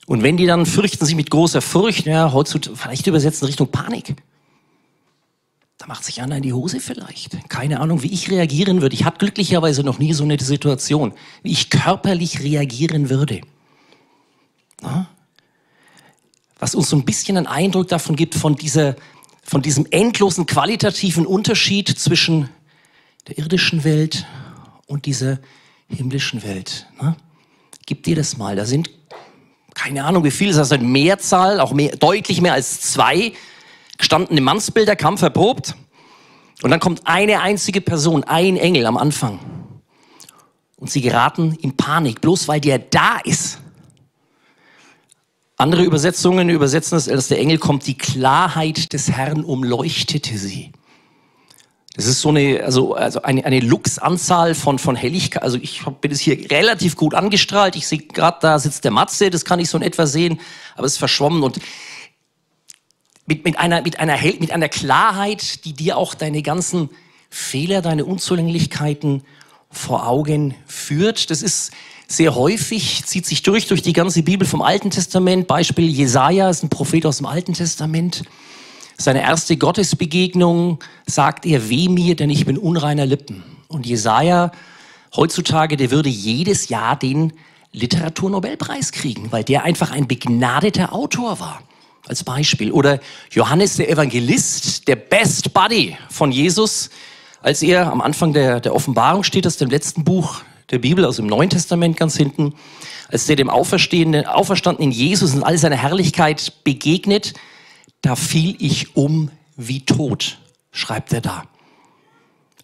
Und 0.06 0.22
wenn 0.22 0.36
die 0.36 0.46
dann 0.46 0.66
fürchten 0.66 1.04
sich 1.04 1.16
mit 1.16 1.30
großer 1.30 1.60
Furcht, 1.60 2.06
ja, 2.06 2.32
heutzutage 2.32 2.76
vielleicht 2.76 3.08
übersetzen 3.08 3.46
Richtung 3.46 3.68
Panik. 3.68 4.14
Da 5.78 5.86
macht 5.88 6.04
sich 6.04 6.22
einer 6.22 6.36
in 6.36 6.42
die 6.42 6.52
Hose 6.52 6.78
vielleicht. 6.78 7.48
Keine 7.48 7.80
Ahnung, 7.80 8.04
wie 8.04 8.12
ich 8.12 8.30
reagieren 8.30 8.80
würde. 8.80 8.94
Ich 8.94 9.04
hatte 9.04 9.18
glücklicherweise 9.18 9.82
noch 9.82 9.98
nie 9.98 10.12
so 10.12 10.22
eine 10.22 10.38
Situation, 10.40 11.12
wie 11.42 11.52
ich 11.52 11.70
körperlich 11.70 12.40
reagieren 12.40 13.10
würde. 13.10 13.40
Na? 14.80 15.08
Was 16.58 16.74
uns 16.74 16.88
so 16.88 16.96
ein 16.96 17.04
bisschen 17.04 17.36
einen 17.36 17.46
Eindruck 17.46 17.88
davon 17.88 18.16
gibt, 18.16 18.36
von, 18.36 18.54
dieser, 18.54 18.96
von 19.46 19.62
diesem 19.62 19.86
endlosen 19.90 20.46
qualitativen 20.46 21.24
Unterschied 21.24 21.88
zwischen 21.88 22.48
der 23.28 23.38
irdischen 23.38 23.84
Welt 23.84 24.26
und 24.86 25.06
dieser 25.06 25.38
himmlischen 25.88 26.42
Welt. 26.42 26.86
Na? 27.00 27.16
Gib 27.86 28.02
dir 28.02 28.16
das 28.16 28.36
mal. 28.36 28.56
Da 28.56 28.64
sind, 28.64 28.90
keine 29.74 30.04
Ahnung, 30.04 30.24
wie 30.24 30.32
viel 30.32 30.48
ist 30.48 30.56
das, 30.56 30.72
eine 30.72 30.82
Mehrzahl, 30.82 31.60
auch 31.60 31.72
mehr, 31.72 31.96
deutlich 31.96 32.40
mehr 32.40 32.54
als 32.54 32.80
zwei 32.80 33.32
gestandene 33.96 34.40
Mannsbilder, 34.40 34.96
Kampf 34.96 35.22
erprobt. 35.22 35.76
Und 36.62 36.70
dann 36.70 36.80
kommt 36.80 37.02
eine 37.04 37.40
einzige 37.40 37.80
Person, 37.80 38.24
ein 38.24 38.56
Engel 38.56 38.86
am 38.86 38.96
Anfang. 38.96 39.38
Und 40.76 40.90
sie 40.90 41.00
geraten 41.02 41.56
in 41.62 41.76
Panik, 41.76 42.20
bloß 42.20 42.48
weil 42.48 42.60
der 42.60 42.80
da 42.80 43.18
ist. 43.22 43.60
Andere 45.56 45.84
Übersetzungen 45.84 46.50
übersetzen 46.50 46.98
es, 46.98 47.08
als 47.08 47.28
der 47.28 47.38
Engel 47.38 47.58
kommt, 47.58 47.86
die 47.86 47.96
Klarheit 47.96 48.92
des 48.92 49.10
Herrn 49.10 49.42
umleuchtete 49.42 50.36
sie. 50.36 50.72
Das 51.94 52.04
ist 52.04 52.20
so 52.20 52.28
eine, 52.28 52.62
also, 52.62 52.94
also 52.94 53.22
eine, 53.22 53.42
eine 53.46 53.60
Luxanzahl 53.60 54.54
von, 54.54 54.78
von 54.78 54.96
Helligkeit. 54.96 55.42
Also 55.42 55.56
ich 55.56 55.82
bin 56.02 56.12
es 56.12 56.20
hier 56.20 56.50
relativ 56.50 56.94
gut 56.94 57.14
angestrahlt. 57.14 57.74
Ich 57.74 57.86
sehe 57.86 58.00
gerade, 58.00 58.36
da 58.42 58.58
sitzt 58.58 58.84
der 58.84 58.90
Matze, 58.90 59.30
das 59.30 59.46
kann 59.46 59.58
ich 59.58 59.70
so 59.70 59.78
in 59.78 59.82
etwa 59.82 60.06
sehen, 60.06 60.38
aber 60.74 60.86
es 60.86 60.92
ist 60.92 60.98
verschwommen. 60.98 61.42
Und 61.42 61.58
mit, 63.24 63.46
mit, 63.46 63.58
einer, 63.58 63.80
mit, 63.80 63.98
einer, 63.98 64.20
mit 64.20 64.52
einer 64.52 64.68
Klarheit, 64.68 65.64
die 65.64 65.72
dir 65.72 65.96
auch 65.96 66.14
deine 66.14 66.42
ganzen 66.42 66.90
Fehler, 67.30 67.80
deine 67.80 68.04
Unzulänglichkeiten 68.04 69.22
vor 69.70 70.06
Augen 70.06 70.54
führt. 70.66 71.30
Das 71.30 71.40
ist 71.40 71.72
sehr 72.08 72.34
häufig, 72.34 73.04
zieht 73.04 73.26
sich 73.26 73.42
durch, 73.42 73.66
durch 73.66 73.82
die 73.82 73.92
ganze 73.92 74.22
Bibel 74.22 74.46
vom 74.46 74.62
Alten 74.62 74.90
Testament. 74.90 75.46
Beispiel 75.46 75.88
Jesaja 75.88 76.48
ist 76.48 76.62
ein 76.62 76.68
Prophet 76.68 77.04
aus 77.06 77.18
dem 77.18 77.26
Alten 77.26 77.54
Testament. 77.54 78.22
Seine 78.96 79.22
erste 79.22 79.56
Gottesbegegnung 79.56 80.78
sagt 81.06 81.44
er, 81.44 81.68
weh 81.68 81.88
mir, 81.88 82.16
denn 82.16 82.30
ich 82.30 82.46
bin 82.46 82.56
unreiner 82.56 83.06
Lippen. 83.06 83.42
Und 83.68 83.86
Jesaja 83.86 84.52
heutzutage, 85.14 85.76
der 85.76 85.90
würde 85.90 86.08
jedes 86.08 86.68
Jahr 86.68 86.96
den 86.96 87.32
Literaturnobelpreis 87.72 88.92
kriegen, 88.92 89.32
weil 89.32 89.44
der 89.44 89.64
einfach 89.64 89.90
ein 89.90 90.06
begnadeter 90.06 90.92
Autor 90.94 91.40
war 91.40 91.62
als 92.06 92.24
Beispiel. 92.24 92.70
Oder 92.70 93.00
Johannes 93.30 93.76
der 93.76 93.90
Evangelist, 93.90 94.88
der 94.88 94.96
Best 94.96 95.52
Buddy 95.52 95.96
von 96.08 96.32
Jesus, 96.32 96.90
als 97.42 97.62
er 97.62 97.90
am 97.92 98.00
Anfang 98.00 98.32
der, 98.32 98.60
der 98.60 98.74
Offenbarung 98.74 99.24
steht, 99.24 99.44
das 99.44 99.56
ist 99.56 99.62
im 99.62 99.70
letzten 99.70 100.04
Buch 100.04 100.42
der 100.70 100.78
Bibel, 100.78 101.04
also 101.04 101.22
im 101.22 101.28
Neuen 101.28 101.50
Testament 101.50 101.96
ganz 101.96 102.16
hinten, 102.16 102.54
als 103.08 103.26
der 103.26 103.36
dem 103.36 103.50
Auferstehenden, 103.50 104.26
auferstandenen 104.26 104.90
Jesus 104.90 105.34
in 105.34 105.42
all 105.42 105.58
seiner 105.58 105.76
Herrlichkeit 105.76 106.64
begegnet, 106.64 107.34
da 108.02 108.16
fiel 108.16 108.56
ich 108.58 108.96
um 108.96 109.30
wie 109.56 109.84
tot, 109.84 110.38
schreibt 110.70 111.12
er 111.12 111.20
da. 111.20 111.44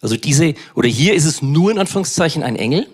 Also 0.01 0.17
diese, 0.17 0.53
oder 0.75 0.89
hier 0.89 1.13
ist 1.13 1.25
es 1.25 1.41
nur 1.41 1.71
in 1.71 1.79
Anführungszeichen 1.79 2.43
ein 2.43 2.57
Engel, 2.57 2.87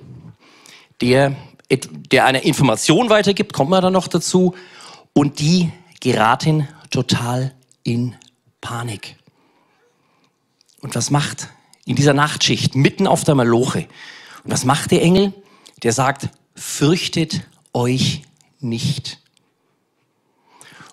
der, 1.01 1.35
der 1.69 2.25
eine 2.25 2.43
Information 2.43 3.09
weitergibt, 3.09 3.53
kommen 3.53 3.71
wir 3.71 3.81
dann 3.81 3.93
noch 3.93 4.07
dazu, 4.07 4.53
und 5.13 5.39
die 5.39 5.71
geraten 5.99 6.67
total 6.91 7.53
in 7.83 8.15
Panik. 8.61 9.15
Und 10.81 10.95
was 10.95 11.09
macht 11.09 11.49
in 11.85 11.95
dieser 11.95 12.13
Nachtschicht 12.13 12.75
mitten 12.75 13.07
auf 13.07 13.23
der 13.23 13.35
Maloche? 13.35 13.87
Und 14.43 14.51
was 14.51 14.65
macht 14.65 14.91
der 14.91 15.01
Engel? 15.01 15.33
Der 15.83 15.93
sagt, 15.93 16.29
fürchtet 16.55 17.47
euch 17.73 18.23
nicht. 18.59 19.19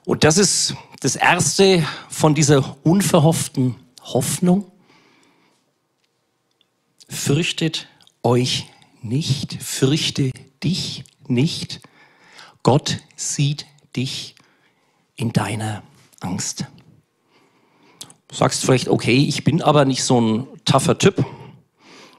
Und 0.04 0.24
das 0.24 0.38
ist 0.38 0.74
das 1.00 1.16
erste 1.16 1.84
von 2.08 2.34
dieser 2.34 2.76
unverhofften 2.84 3.76
Hoffnung. 4.02 4.70
Fürchtet 7.08 7.88
euch 8.22 8.66
nicht, 9.02 9.62
fürchte 9.62 10.30
dich 10.62 11.04
nicht. 11.26 11.80
Gott 12.62 12.98
sieht 13.16 13.66
dich 13.94 14.34
in 15.16 15.32
deiner 15.32 15.82
Angst. 16.20 16.66
Du 18.28 18.34
sagst 18.34 18.64
vielleicht, 18.64 18.88
okay, 18.88 19.16
ich 19.16 19.44
bin 19.44 19.62
aber 19.62 19.84
nicht 19.84 20.02
so 20.02 20.20
ein 20.20 20.46
tougher 20.64 20.98
Typ. 20.98 21.24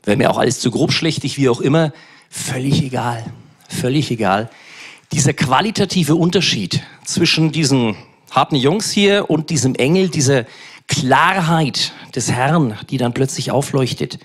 Wäre 0.08 0.16
mir 0.16 0.32
auch 0.32 0.38
alles 0.38 0.62
zu 0.62 0.72
grob 0.72 0.94
schlechtig, 0.94 1.38
wie 1.38 1.50
auch 1.50 1.60
immer. 1.60 1.92
Völlig 2.30 2.82
egal. 2.82 3.26
Völlig 3.68 4.10
egal. 4.10 4.50
Dieser 5.12 5.34
qualitative 5.34 6.16
Unterschied 6.16 6.82
zwischen 7.04 7.52
diesen 7.52 7.98
harten 8.32 8.56
Jungs 8.56 8.90
hier 8.90 9.30
und 9.30 9.50
diesem 9.50 9.76
Engel, 9.76 10.08
diese 10.08 10.46
Klarheit 10.88 11.92
des 12.16 12.32
Herrn, 12.32 12.80
die 12.90 12.98
dann 12.98 13.14
plötzlich 13.14 13.52
aufleuchtet, 13.52 14.20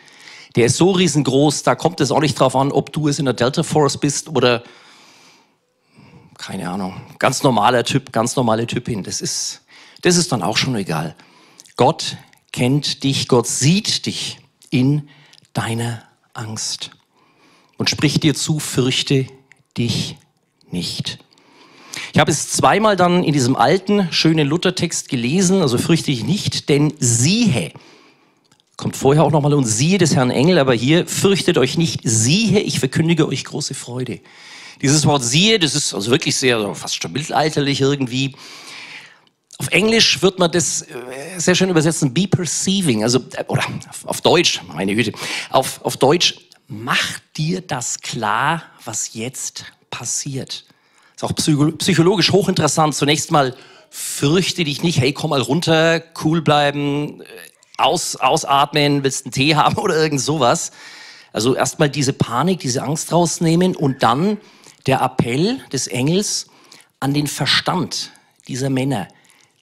der 0.54 0.66
ist 0.66 0.76
so 0.76 0.92
riesengroß, 0.92 1.64
da 1.64 1.74
kommt 1.74 2.00
es 2.00 2.12
auch 2.12 2.20
nicht 2.20 2.38
drauf 2.38 2.54
an, 2.54 2.70
ob 2.70 2.92
du 2.92 3.08
es 3.08 3.18
in 3.18 3.24
der 3.24 3.34
Delta 3.34 3.64
Force 3.64 3.98
bist 3.98 4.28
oder 4.28 4.62
keine 6.38 6.70
Ahnung, 6.70 7.00
ganz 7.18 7.42
normaler 7.42 7.82
Typ, 7.82 8.12
ganz 8.12 8.36
normale 8.36 8.68
Typin. 8.68 9.02
Das 9.02 9.20
ist, 9.20 9.62
das 10.02 10.16
ist 10.16 10.30
dann 10.30 10.44
auch 10.44 10.58
schon 10.58 10.76
egal. 10.76 11.16
Gott 11.74 12.18
kennt 12.52 13.02
dich, 13.02 13.26
Gott 13.26 13.48
sieht 13.48 14.06
dich 14.06 14.38
in 14.70 15.08
deiner 15.52 16.02
Angst 16.34 16.90
und 17.78 17.90
spricht 17.90 18.22
dir 18.22 18.34
zu, 18.34 18.58
fürchte 18.58 19.26
dich 19.76 20.16
nicht. 20.70 21.18
Ich 22.12 22.18
habe 22.18 22.30
es 22.30 22.50
zweimal 22.50 22.96
dann 22.96 23.24
in 23.24 23.32
diesem 23.32 23.56
alten, 23.56 24.08
schönen 24.12 24.48
Luthertext 24.48 25.08
gelesen, 25.08 25.62
also 25.62 25.78
fürchte 25.78 26.10
ich 26.10 26.24
nicht, 26.24 26.68
denn 26.68 26.92
siehe, 26.98 27.72
kommt 28.76 28.96
vorher 28.96 29.24
auch 29.24 29.30
nochmal 29.30 29.54
und 29.54 29.64
siehe 29.64 29.98
des 29.98 30.14
Herrn 30.16 30.30
Engel, 30.30 30.58
aber 30.58 30.74
hier 30.74 31.06
fürchtet 31.06 31.58
euch 31.58 31.78
nicht, 31.78 32.00
siehe, 32.02 32.60
ich 32.60 32.78
verkündige 32.78 33.28
euch 33.28 33.44
große 33.44 33.74
Freude. 33.74 34.20
Dieses 34.80 35.06
Wort 35.06 35.22
siehe, 35.22 35.58
das 35.58 35.74
ist 35.74 35.94
also 35.94 36.10
wirklich 36.10 36.34
sehr, 36.34 36.74
fast 36.74 37.00
schon 37.00 37.12
mittelalterlich 37.12 37.80
irgendwie. 37.80 38.34
Auf 39.62 39.68
Englisch 39.68 40.20
wird 40.22 40.40
man 40.40 40.50
das 40.50 40.82
äh, 40.82 41.38
sehr 41.38 41.54
schön 41.54 41.70
übersetzen, 41.70 42.12
be 42.12 42.26
perceiving, 42.26 43.04
also, 43.04 43.20
äh, 43.36 43.44
oder 43.46 43.62
auf 44.06 44.20
Deutsch, 44.20 44.60
meine 44.66 44.92
Güte, 44.96 45.12
auf, 45.50 45.80
auf 45.84 45.96
Deutsch, 45.96 46.48
mach 46.66 47.20
dir 47.36 47.60
das 47.60 48.00
klar, 48.00 48.64
was 48.84 49.14
jetzt 49.14 49.66
passiert. 49.88 50.64
Ist 51.14 51.22
auch 51.22 51.32
psychologisch 51.36 52.32
hochinteressant. 52.32 52.96
Zunächst 52.96 53.30
mal, 53.30 53.54
fürchte 53.88 54.64
dich 54.64 54.82
nicht, 54.82 54.98
hey, 54.98 55.12
komm 55.12 55.30
mal 55.30 55.40
runter, 55.40 56.02
cool 56.24 56.42
bleiben, 56.42 57.20
äh, 57.20 57.24
aus, 57.78 58.16
ausatmen, 58.16 59.04
willst 59.04 59.26
einen 59.26 59.32
Tee 59.32 59.54
haben 59.54 59.76
oder 59.76 59.94
irgend 59.94 60.20
sowas. 60.20 60.72
Also 61.32 61.54
erstmal 61.54 61.88
diese 61.88 62.12
Panik, 62.12 62.58
diese 62.58 62.82
Angst 62.82 63.12
rausnehmen 63.12 63.76
und 63.76 64.02
dann 64.02 64.38
der 64.86 65.02
Appell 65.02 65.60
des 65.72 65.86
Engels 65.86 66.48
an 66.98 67.14
den 67.14 67.28
Verstand 67.28 68.10
dieser 68.48 68.68
Männer. 68.68 69.06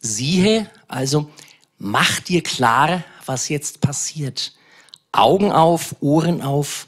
Siehe, 0.00 0.70
also 0.88 1.30
mach 1.78 2.20
dir 2.20 2.42
klar, 2.42 3.04
was 3.26 3.48
jetzt 3.48 3.80
passiert. 3.80 4.54
Augen 5.12 5.52
auf, 5.52 5.96
Ohren 6.00 6.40
auf, 6.40 6.86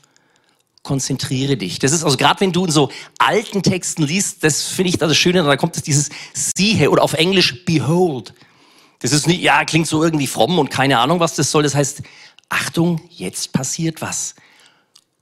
konzentriere 0.82 1.56
dich. 1.56 1.78
Das 1.78 1.92
ist 1.92 2.04
also 2.04 2.16
gerade 2.16 2.40
wenn 2.40 2.52
du 2.52 2.64
in 2.64 2.70
so 2.70 2.90
alten 3.18 3.62
Texten 3.62 4.02
liest, 4.02 4.42
das 4.44 4.62
finde 4.62 4.90
ich 4.90 4.98
das 4.98 5.16
Schöne, 5.16 5.42
da 5.42 5.56
kommt 5.56 5.76
es 5.76 5.82
dieses 5.82 6.08
siehe 6.32 6.90
oder 6.90 7.02
auf 7.02 7.12
Englisch 7.12 7.64
behold. 7.64 8.34
Das 9.00 9.12
ist 9.12 9.26
nicht, 9.26 9.42
ja, 9.42 9.64
klingt 9.64 9.88
so 9.88 10.02
irgendwie 10.02 10.26
fromm 10.26 10.58
und 10.58 10.70
keine 10.70 10.98
Ahnung, 10.98 11.20
was 11.20 11.34
das 11.34 11.50
soll. 11.50 11.64
Das 11.64 11.74
heißt, 11.74 12.02
Achtung, 12.48 13.00
jetzt 13.10 13.52
passiert 13.52 14.00
was. 14.00 14.34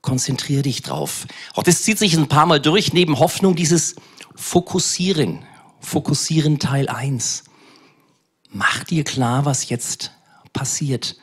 Konzentrier 0.02 0.62
dich 0.62 0.82
drauf. 0.82 1.26
Auch 1.54 1.62
das 1.62 1.82
zieht 1.82 1.99
sich 1.99 2.14
ein 2.16 2.28
paar 2.28 2.47
Mal 2.47 2.61
durch, 2.61 2.92
neben 2.92 3.18
Hoffnung 3.18 3.54
dieses 3.54 3.97
Fokussieren. 4.35 5.44
Fokussieren 5.80 6.59
Teil 6.59 6.88
1. 6.88 7.44
Mach 8.52 8.83
dir 8.83 9.04
klar, 9.04 9.45
was 9.45 9.69
jetzt 9.69 10.11
passiert. 10.52 11.16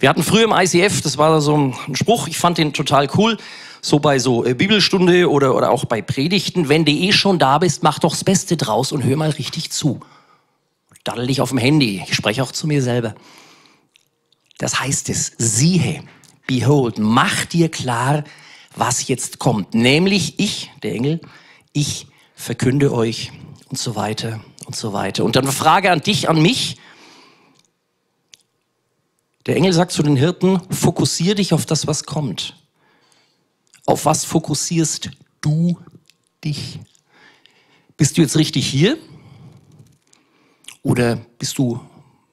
Wir 0.00 0.08
hatten 0.08 0.24
früher 0.24 0.44
im 0.44 0.52
ICF, 0.52 1.00
das 1.00 1.16
war 1.16 1.40
so 1.40 1.56
ein 1.56 1.94
Spruch, 1.94 2.26
ich 2.26 2.38
fand 2.38 2.58
den 2.58 2.72
total 2.72 3.08
cool, 3.16 3.36
so 3.80 4.00
bei 4.00 4.18
so 4.18 4.44
äh, 4.44 4.54
Bibelstunde 4.54 5.30
oder, 5.30 5.54
oder 5.54 5.70
auch 5.70 5.84
bei 5.84 6.02
Predigten, 6.02 6.68
wenn 6.68 6.84
du 6.84 6.90
eh 6.90 7.12
schon 7.12 7.38
da 7.38 7.58
bist, 7.58 7.84
mach 7.84 8.00
doch 8.00 8.10
das 8.10 8.24
Beste 8.24 8.56
draus 8.56 8.90
und 8.90 9.04
hör 9.04 9.16
mal 9.16 9.30
richtig 9.30 9.70
zu. 9.70 10.00
Daddel 11.04 11.28
dich 11.28 11.40
auf 11.40 11.50
dem 11.50 11.58
Handy, 11.58 12.02
ich 12.04 12.16
spreche 12.16 12.42
auch 12.42 12.50
zu 12.50 12.66
mir 12.66 12.82
selber. 12.82 13.14
Das 14.58 14.80
heißt 14.80 15.08
es, 15.08 15.32
siehe, 15.38 16.02
behold, 16.48 16.98
mach 16.98 17.44
dir 17.44 17.70
klar, 17.70 18.24
was 18.74 19.06
jetzt 19.06 19.38
kommt. 19.38 19.74
Nämlich 19.74 20.40
ich, 20.40 20.72
der 20.82 20.94
Engel, 20.94 21.20
ich 21.72 22.08
verkünde 22.34 22.92
euch 22.92 23.30
und 23.68 23.78
so 23.78 23.94
weiter 23.94 24.40
und 24.66 24.76
so 24.76 24.92
weiter. 24.92 25.24
Und 25.24 25.36
dann 25.36 25.44
eine 25.44 25.52
Frage 25.52 25.90
an 25.90 26.00
dich, 26.00 26.28
an 26.28 26.42
mich. 26.42 26.76
Der 29.46 29.56
Engel 29.56 29.72
sagt 29.72 29.92
zu 29.92 30.02
den 30.02 30.16
Hirten, 30.16 30.60
fokussier 30.70 31.36
dich 31.36 31.54
auf 31.54 31.64
das, 31.66 31.86
was 31.86 32.04
kommt. 32.04 32.56
Auf 33.86 34.04
was 34.04 34.24
fokussierst 34.24 35.10
du 35.40 35.78
dich? 36.44 36.80
Bist 37.96 38.18
du 38.18 38.22
jetzt 38.22 38.36
richtig 38.36 38.66
hier? 38.66 38.98
Oder 40.82 41.16
bist 41.38 41.58
du 41.58 41.80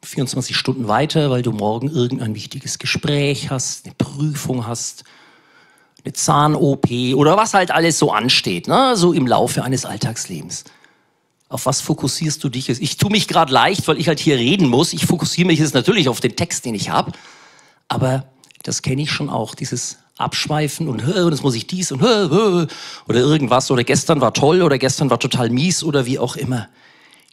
24 0.03 0.57
Stunden 0.57 0.87
weiter, 0.87 1.29
weil 1.29 1.43
du 1.43 1.51
morgen 1.51 1.87
irgendein 1.89 2.35
wichtiges 2.35 2.79
Gespräch 2.79 3.51
hast, 3.51 3.85
eine 3.85 3.95
Prüfung 3.95 4.65
hast, 4.65 5.03
eine 6.03 6.13
Zahn-OP 6.13 6.89
oder 7.15 7.37
was 7.37 7.53
halt 7.53 7.71
alles 7.71 7.99
so 7.99 8.11
ansteht, 8.11 8.67
ne? 8.67 8.97
so 8.97 9.13
im 9.13 9.27
Laufe 9.27 9.63
eines 9.63 9.85
Alltagslebens. 9.85 10.65
Auf 11.53 11.67
was 11.67 11.81
fokussierst 11.81 12.43
du 12.43 12.49
dich? 12.49 12.67
Ich 12.67 12.97
tue 12.97 13.11
mich 13.11 13.27
gerade 13.27 13.53
leicht, 13.53 13.87
weil 13.87 13.99
ich 13.99 14.07
halt 14.07 14.19
hier 14.19 14.37
reden 14.37 14.67
muss. 14.67 14.91
Ich 14.91 15.05
fokussiere 15.05 15.45
mich 15.45 15.59
jetzt 15.59 15.75
natürlich 15.75 16.09
auf 16.09 16.19
den 16.19 16.35
Text, 16.35 16.65
den 16.65 16.73
ich 16.73 16.89
habe. 16.89 17.11
Aber 17.87 18.25
das 18.63 18.81
kenne 18.81 19.03
ich 19.03 19.11
schon 19.11 19.29
auch, 19.29 19.53
dieses 19.53 19.99
Abschweifen 20.17 20.87
und, 20.89 21.03
jetzt 21.05 21.43
muss 21.43 21.53
ich 21.53 21.67
dies 21.67 21.91
und 21.91 22.01
oder 22.01 22.67
irgendwas 23.07 23.69
oder 23.69 23.83
gestern 23.83 24.19
war 24.19 24.33
toll 24.33 24.63
oder 24.63 24.79
gestern 24.79 25.11
war 25.11 25.19
total 25.19 25.51
mies 25.51 25.83
oder 25.83 26.07
wie 26.07 26.17
auch 26.17 26.37
immer. 26.37 26.69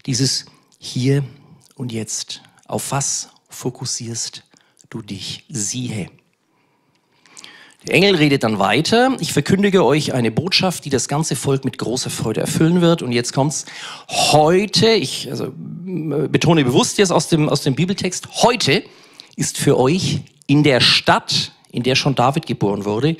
Dieses 0.04 0.44
hier 0.78 1.24
und 1.74 1.90
jetzt. 1.90 2.42
Auf 2.66 2.92
was 2.92 3.30
fokussierst 3.48 4.44
du 4.90 5.00
dich? 5.00 5.44
Siehe. 5.48 6.10
Der 7.86 7.94
Engel 7.94 8.16
redet 8.16 8.44
dann 8.44 8.58
weiter. 8.58 9.16
Ich 9.20 9.32
verkündige 9.32 9.84
euch 9.84 10.12
eine 10.12 10.30
Botschaft, 10.30 10.84
die 10.84 10.90
das 10.90 11.08
ganze 11.08 11.34
Volk 11.34 11.64
mit 11.64 11.78
großer 11.78 12.10
Freude 12.10 12.40
erfüllen 12.40 12.80
wird. 12.80 13.02
Und 13.02 13.12
jetzt 13.12 13.32
kommt's. 13.32 13.64
Heute, 14.08 14.90
ich 14.90 15.30
also, 15.30 15.52
betone 15.54 16.64
bewusst 16.64 16.98
jetzt 16.98 17.10
aus 17.10 17.28
dem, 17.28 17.48
aus 17.48 17.62
dem 17.62 17.74
Bibeltext, 17.74 18.28
heute 18.42 18.82
ist 19.36 19.56
für 19.56 19.78
euch 19.78 20.20
in 20.46 20.62
der 20.62 20.80
Stadt, 20.80 21.52
in 21.72 21.82
der 21.82 21.94
schon 21.94 22.14
David 22.14 22.46
geboren 22.46 22.84
wurde, 22.84 23.16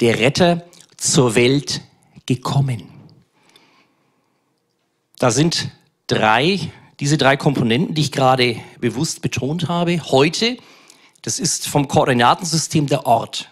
der 0.00 0.18
Retter 0.20 0.64
zur 0.96 1.34
Welt 1.34 1.80
gekommen. 2.26 2.84
Da 5.18 5.30
sind 5.30 5.70
drei 6.06 6.70
diese 7.00 7.18
drei 7.18 7.36
Komponenten, 7.36 7.94
die 7.94 8.02
ich 8.02 8.12
gerade 8.12 8.56
bewusst 8.80 9.22
betont 9.22 9.68
habe, 9.68 10.00
heute, 10.10 10.56
das 11.22 11.38
ist 11.38 11.66
vom 11.66 11.88
Koordinatensystem 11.88 12.86
der 12.86 13.06
Ort. 13.06 13.50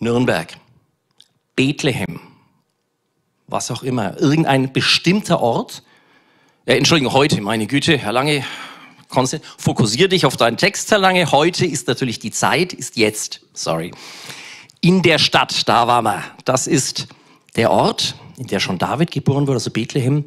Nürnberg, 0.00 0.56
Bethlehem, 1.56 2.20
was 3.48 3.70
auch 3.70 3.82
immer, 3.82 4.18
irgendein 4.20 4.72
bestimmter 4.72 5.40
Ort. 5.40 5.82
Äh, 6.66 6.76
Entschuldigung, 6.76 7.12
heute, 7.12 7.40
meine 7.40 7.66
Güte, 7.66 7.98
Herr 7.98 8.12
Lange, 8.12 8.44
fokussier 9.56 10.08
dich 10.08 10.24
auf 10.24 10.36
deinen 10.36 10.56
Text, 10.56 10.90
Herr 10.90 10.98
Lange. 10.98 11.32
Heute 11.32 11.66
ist 11.66 11.88
natürlich 11.88 12.20
die 12.20 12.30
Zeit, 12.30 12.72
ist 12.72 12.96
jetzt, 12.96 13.40
sorry. 13.54 13.90
In 14.80 15.02
der 15.02 15.18
Stadt, 15.18 15.68
da 15.68 15.88
waren 15.88 16.04
wir. 16.04 16.22
Das 16.44 16.68
ist 16.68 17.08
der 17.56 17.72
Ort, 17.72 18.14
in 18.36 18.46
der 18.46 18.60
schon 18.60 18.78
David 18.78 19.10
geboren 19.10 19.48
wurde, 19.48 19.56
also 19.56 19.70
Bethlehem. 19.70 20.26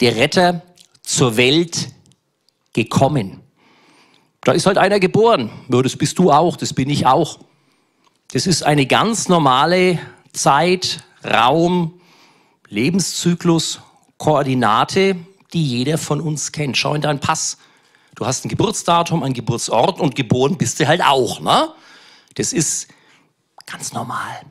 Der 0.00 0.14
Retter 0.14 0.62
zur 1.02 1.36
Welt 1.36 1.88
gekommen. 2.72 3.40
Da 4.42 4.52
ist 4.52 4.66
halt 4.66 4.78
einer 4.78 5.00
geboren. 5.00 5.50
Das 5.68 5.96
bist 5.96 6.18
du 6.18 6.30
auch, 6.30 6.56
das 6.56 6.72
bin 6.72 6.88
ich 6.88 7.06
auch. 7.06 7.40
Das 8.32 8.46
ist 8.46 8.62
eine 8.62 8.86
ganz 8.86 9.28
normale 9.28 9.98
Zeit, 10.32 11.02
Raum, 11.24 12.00
Lebenszyklus, 12.68 13.80
Koordinate, 14.18 15.16
die 15.52 15.66
jeder 15.66 15.98
von 15.98 16.20
uns 16.20 16.52
kennt. 16.52 16.76
Schau 16.76 16.94
in 16.94 17.02
deinen 17.02 17.18
Pass. 17.18 17.58
Du 18.14 18.24
hast 18.24 18.44
ein 18.44 18.48
Geburtsdatum, 18.48 19.24
ein 19.24 19.32
Geburtsort 19.32 19.98
und 19.98 20.14
geboren 20.14 20.56
bist 20.56 20.78
du 20.78 20.86
halt 20.86 21.02
auch. 21.02 21.40
Ne? 21.40 21.70
Das 22.36 22.52
ist 22.52 22.86
ganz 23.66 23.92
normal. 23.92 24.42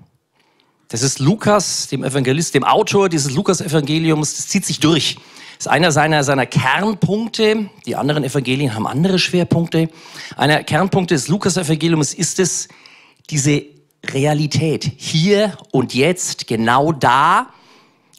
Das 0.90 1.02
ist 1.02 1.20
Lukas, 1.20 1.88
dem 1.88 2.04
Evangelist, 2.04 2.56
dem 2.56 2.66
Autor 2.66 3.08
dieses 3.08 3.32
Lukas-Evangeliums, 3.32 4.36
das 4.36 4.48
zieht 4.50 4.66
sich 4.66 4.82
durch 4.82 5.18
ist 5.60 5.68
einer 5.68 5.92
seiner, 5.92 6.24
seiner 6.24 6.46
Kernpunkte. 6.46 7.70
Die 7.86 7.98
anderen 7.98 8.24
Evangelien 8.24 8.74
haben 8.74 8.88
andere 8.88 9.20
Schwerpunkte. 9.20 9.90
Einer 10.38 10.64
Kernpunkt 10.64 11.12
des 11.12 11.28
Lukas-Evangeliums 11.28 12.14
ist 12.14 12.40
es, 12.40 12.70
diese 13.30 13.64
Realität 14.06 14.92
hier 14.98 15.58
und 15.72 15.94
jetzt, 15.94 16.48
genau 16.48 16.92
da. 16.92 17.48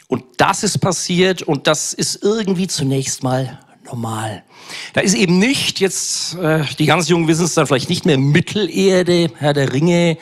Und 0.08 0.24
das 0.38 0.62
ist 0.62 0.78
passiert 0.78 1.42
und 1.42 1.66
das 1.66 1.92
ist 1.92 2.22
irgendwie 2.22 2.66
zunächst 2.66 3.22
mal 3.22 3.58
normal. 3.84 4.42
Da 4.92 5.00
ist 5.00 5.14
eben 5.14 5.38
nicht 5.38 5.80
jetzt, 5.80 6.34
äh, 6.36 6.64
die 6.78 6.86
ganz 6.86 7.08
Jungen 7.08 7.28
wissen 7.28 7.44
es 7.44 7.54
dann 7.54 7.66
vielleicht 7.66 7.88
nicht 7.88 8.06
mehr, 8.06 8.18
Mittelerde, 8.18 9.30
Herr 9.38 9.52
der 9.52 9.72
Ringe, 9.72 10.16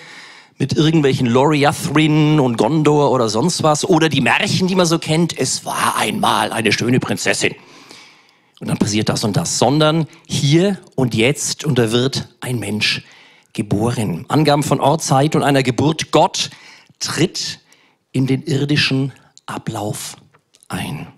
mit 0.59 0.72
irgendwelchen 0.72 1.27
Loriathrin 1.27 2.40
und 2.40 2.57
Gondor 2.57 3.12
oder 3.12 3.29
sonst 3.29 3.62
was 3.62 3.85
oder 3.85 4.09
die 4.09 4.20
Märchen, 4.20 4.66
die 4.66 4.74
man 4.74 4.87
so 4.87 4.98
kennt. 4.98 5.38
Es 5.38 5.64
war 5.64 5.96
einmal 5.96 6.53
eine 6.53 6.72
schöne 6.72 6.98
Prinzessin. 6.98 7.55
Und 8.61 8.68
dann 8.68 8.77
passiert 8.77 9.09
das 9.09 9.22
und 9.22 9.37
das, 9.37 9.59
sondern 9.59 10.09
hier 10.27 10.79
und 10.96 11.14
jetzt 11.14 11.64
und 11.64 11.79
da 11.79 11.92
wird 11.92 12.29
ein 12.40 12.59
Mensch 12.59 13.05
geboren. 13.53 14.25
Angaben 14.29 14.63
von 14.63 14.81
Ort, 14.81 15.03
Zeit 15.03 15.37
und 15.37 15.43
einer 15.43 15.63
Geburt. 15.63 16.11
Gott 16.11 16.51
tritt 16.99 17.61
in 18.13 18.27
den 18.27 18.43
irdischen 18.43 19.13
Ablauf 19.47 20.17
ein. 20.69 21.09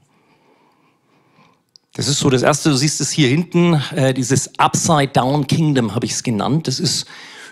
Das 1.95 2.09
ist 2.09 2.21
so 2.21 2.31
das 2.31 2.43
Erste, 2.43 2.71
du 2.71 2.77
siehst 2.77 3.01
es 3.01 3.11
hier 3.11 3.29
hinten, 3.29 3.75
äh, 3.95 4.15
dieses 4.15 4.59
Upside-Down 4.59 5.47
Kingdom 5.47 5.95
habe 5.95 6.07
ich 6.07 6.13
es 6.13 6.23
genannt. 6.23 6.69
Das 6.69 6.79
ist 6.79 7.07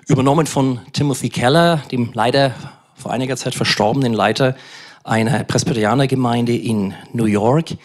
übernommen 0.06 0.46
von 0.46 0.80
Timothy 0.92 1.28
Keller, 1.28 1.82
dem 1.90 2.12
leider 2.14 2.54
vor 2.94 3.12
einiger 3.12 3.36
Zeit 3.36 3.54
verstorbenen 3.54 4.12
Leiter 4.12 4.56
einer 5.04 5.44
Presbyterianergemeinde 5.44 6.56
in 6.56 6.94
New 7.12 7.24
York. 7.24 7.76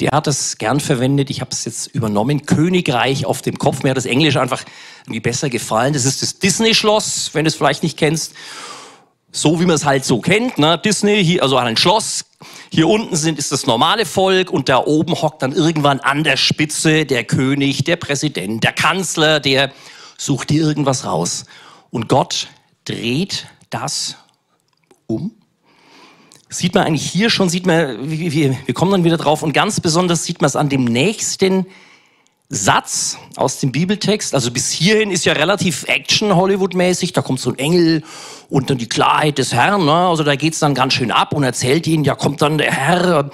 Der 0.00 0.10
hat 0.12 0.26
das 0.26 0.56
gern 0.58 0.80
verwendet. 0.80 1.30
Ich 1.30 1.40
habe 1.40 1.50
es 1.52 1.64
jetzt 1.64 1.88
übernommen. 1.88 2.46
Königreich 2.46 3.26
auf 3.26 3.42
dem 3.42 3.58
Kopf. 3.58 3.82
Mir 3.82 3.90
hat 3.90 3.96
das 3.96 4.06
Englisch 4.06 4.36
einfach 4.36 4.64
irgendwie 5.02 5.20
besser 5.20 5.50
gefallen. 5.50 5.92
Das 5.92 6.04
ist 6.04 6.22
das 6.22 6.38
Disney-Schloss, 6.38 7.30
wenn 7.34 7.44
du 7.44 7.48
es 7.48 7.54
vielleicht 7.54 7.82
nicht 7.82 7.98
kennst. 7.98 8.32
So 9.32 9.60
wie 9.60 9.66
man 9.66 9.76
es 9.76 9.84
halt 9.84 10.04
so 10.04 10.20
kennt. 10.20 10.58
Ne? 10.58 10.78
Disney, 10.78 11.22
hier, 11.22 11.42
also 11.42 11.56
ein 11.56 11.76
Schloss. 11.76 12.24
Hier 12.70 12.88
unten 12.88 13.14
sind, 13.16 13.38
ist 13.38 13.52
das 13.52 13.66
normale 13.66 14.06
Volk 14.06 14.50
und 14.50 14.68
da 14.68 14.78
oben 14.78 15.20
hockt 15.20 15.42
dann 15.42 15.52
irgendwann 15.52 16.00
an 16.00 16.24
der 16.24 16.36
Spitze 16.36 17.04
der 17.04 17.24
König, 17.24 17.84
der 17.84 17.96
Präsident, 17.96 18.64
der 18.64 18.72
Kanzler, 18.72 19.40
der 19.40 19.72
sucht 20.16 20.50
dir 20.50 20.62
irgendwas 20.62 21.04
raus. 21.04 21.44
Und 21.90 22.08
Gott 22.08 22.48
dreht 22.84 23.46
das 23.68 24.16
um. 25.06 25.39
Sieht 26.52 26.74
man 26.74 26.84
eigentlich 26.84 27.08
hier 27.08 27.30
schon, 27.30 27.48
sieht 27.48 27.64
man, 27.64 28.10
wir, 28.10 28.56
wir 28.66 28.74
kommen 28.74 28.90
dann 28.90 29.04
wieder 29.04 29.16
drauf 29.16 29.42
und 29.42 29.52
ganz 29.52 29.78
besonders 29.80 30.24
sieht 30.24 30.40
man 30.40 30.48
es 30.48 30.56
an 30.56 30.68
dem 30.68 30.84
nächsten 30.84 31.64
Satz 32.48 33.16
aus 33.36 33.60
dem 33.60 33.70
Bibeltext. 33.70 34.34
Also 34.34 34.50
bis 34.50 34.72
hierhin 34.72 35.12
ist 35.12 35.24
ja 35.24 35.32
relativ 35.34 35.84
Action-Hollywood-mäßig. 35.84 37.12
Da 37.12 37.22
kommt 37.22 37.38
so 37.38 37.50
ein 37.50 37.58
Engel 37.58 38.02
und 38.48 38.68
dann 38.68 38.78
die 38.78 38.88
Klarheit 38.88 39.38
des 39.38 39.54
Herrn. 39.54 39.84
Ne? 39.84 39.92
Also 39.92 40.24
da 40.24 40.34
geht's 40.34 40.58
dann 40.58 40.74
ganz 40.74 40.94
schön 40.94 41.12
ab 41.12 41.32
und 41.32 41.44
erzählt 41.44 41.86
ihnen, 41.86 42.02
ja 42.02 42.16
kommt 42.16 42.42
dann 42.42 42.58
der 42.58 42.72
Herr, 42.72 43.30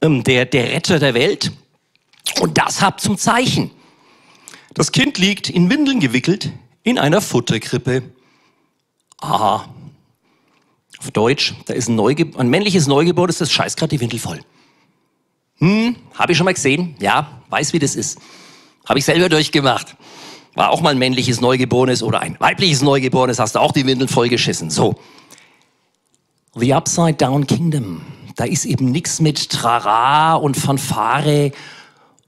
ähm, 0.00 0.24
der, 0.24 0.46
der 0.46 0.72
Retter 0.72 0.98
der 0.98 1.12
Welt. 1.12 1.52
Und 2.40 2.56
das 2.56 2.80
habt 2.80 3.02
zum 3.02 3.18
Zeichen. 3.18 3.70
Das 4.72 4.92
Kind 4.92 5.18
liegt 5.18 5.50
in 5.50 5.68
Windeln 5.68 6.00
gewickelt 6.00 6.50
in 6.82 6.98
einer 6.98 7.20
Futterkrippe. 7.20 8.02
Aha. 9.20 9.68
Auf 10.98 11.10
Deutsch, 11.10 11.54
da 11.66 11.74
ist 11.74 11.88
ein, 11.88 11.94
Neuge 11.94 12.30
ein 12.38 12.48
männliches 12.48 12.86
Neugeburt, 12.86 13.38
das 13.38 13.52
scheißt 13.52 13.76
gerade 13.76 13.90
die 13.90 14.00
Windel 14.00 14.18
voll. 14.18 14.40
Hm, 15.58 15.96
habe 16.14 16.32
ich 16.32 16.38
schon 16.38 16.44
mal 16.44 16.54
gesehen. 16.54 16.96
Ja, 17.00 17.42
weiß, 17.50 17.72
wie 17.72 17.78
das 17.78 17.94
ist. 17.94 18.18
Habe 18.86 18.98
ich 18.98 19.04
selber 19.04 19.28
durchgemacht. 19.28 19.96
War 20.54 20.70
auch 20.70 20.80
mal 20.80 20.90
ein 20.90 20.98
männliches 20.98 21.40
Neugeborenes 21.40 22.02
oder 22.02 22.20
ein 22.20 22.36
weibliches 22.40 22.82
Neugeborenes, 22.82 23.38
hast 23.38 23.56
du 23.56 23.60
auch 23.60 23.72
die 23.72 23.86
Windeln 23.86 24.08
vollgeschissen. 24.08 24.70
So. 24.70 24.96
The 26.54 26.72
Upside 26.72 27.14
Down 27.14 27.46
Kingdom. 27.46 28.02
Da 28.36 28.44
ist 28.44 28.64
eben 28.64 28.90
nichts 28.90 29.20
mit 29.20 29.50
Trara 29.50 30.34
und 30.34 30.56
Fanfare 30.56 31.52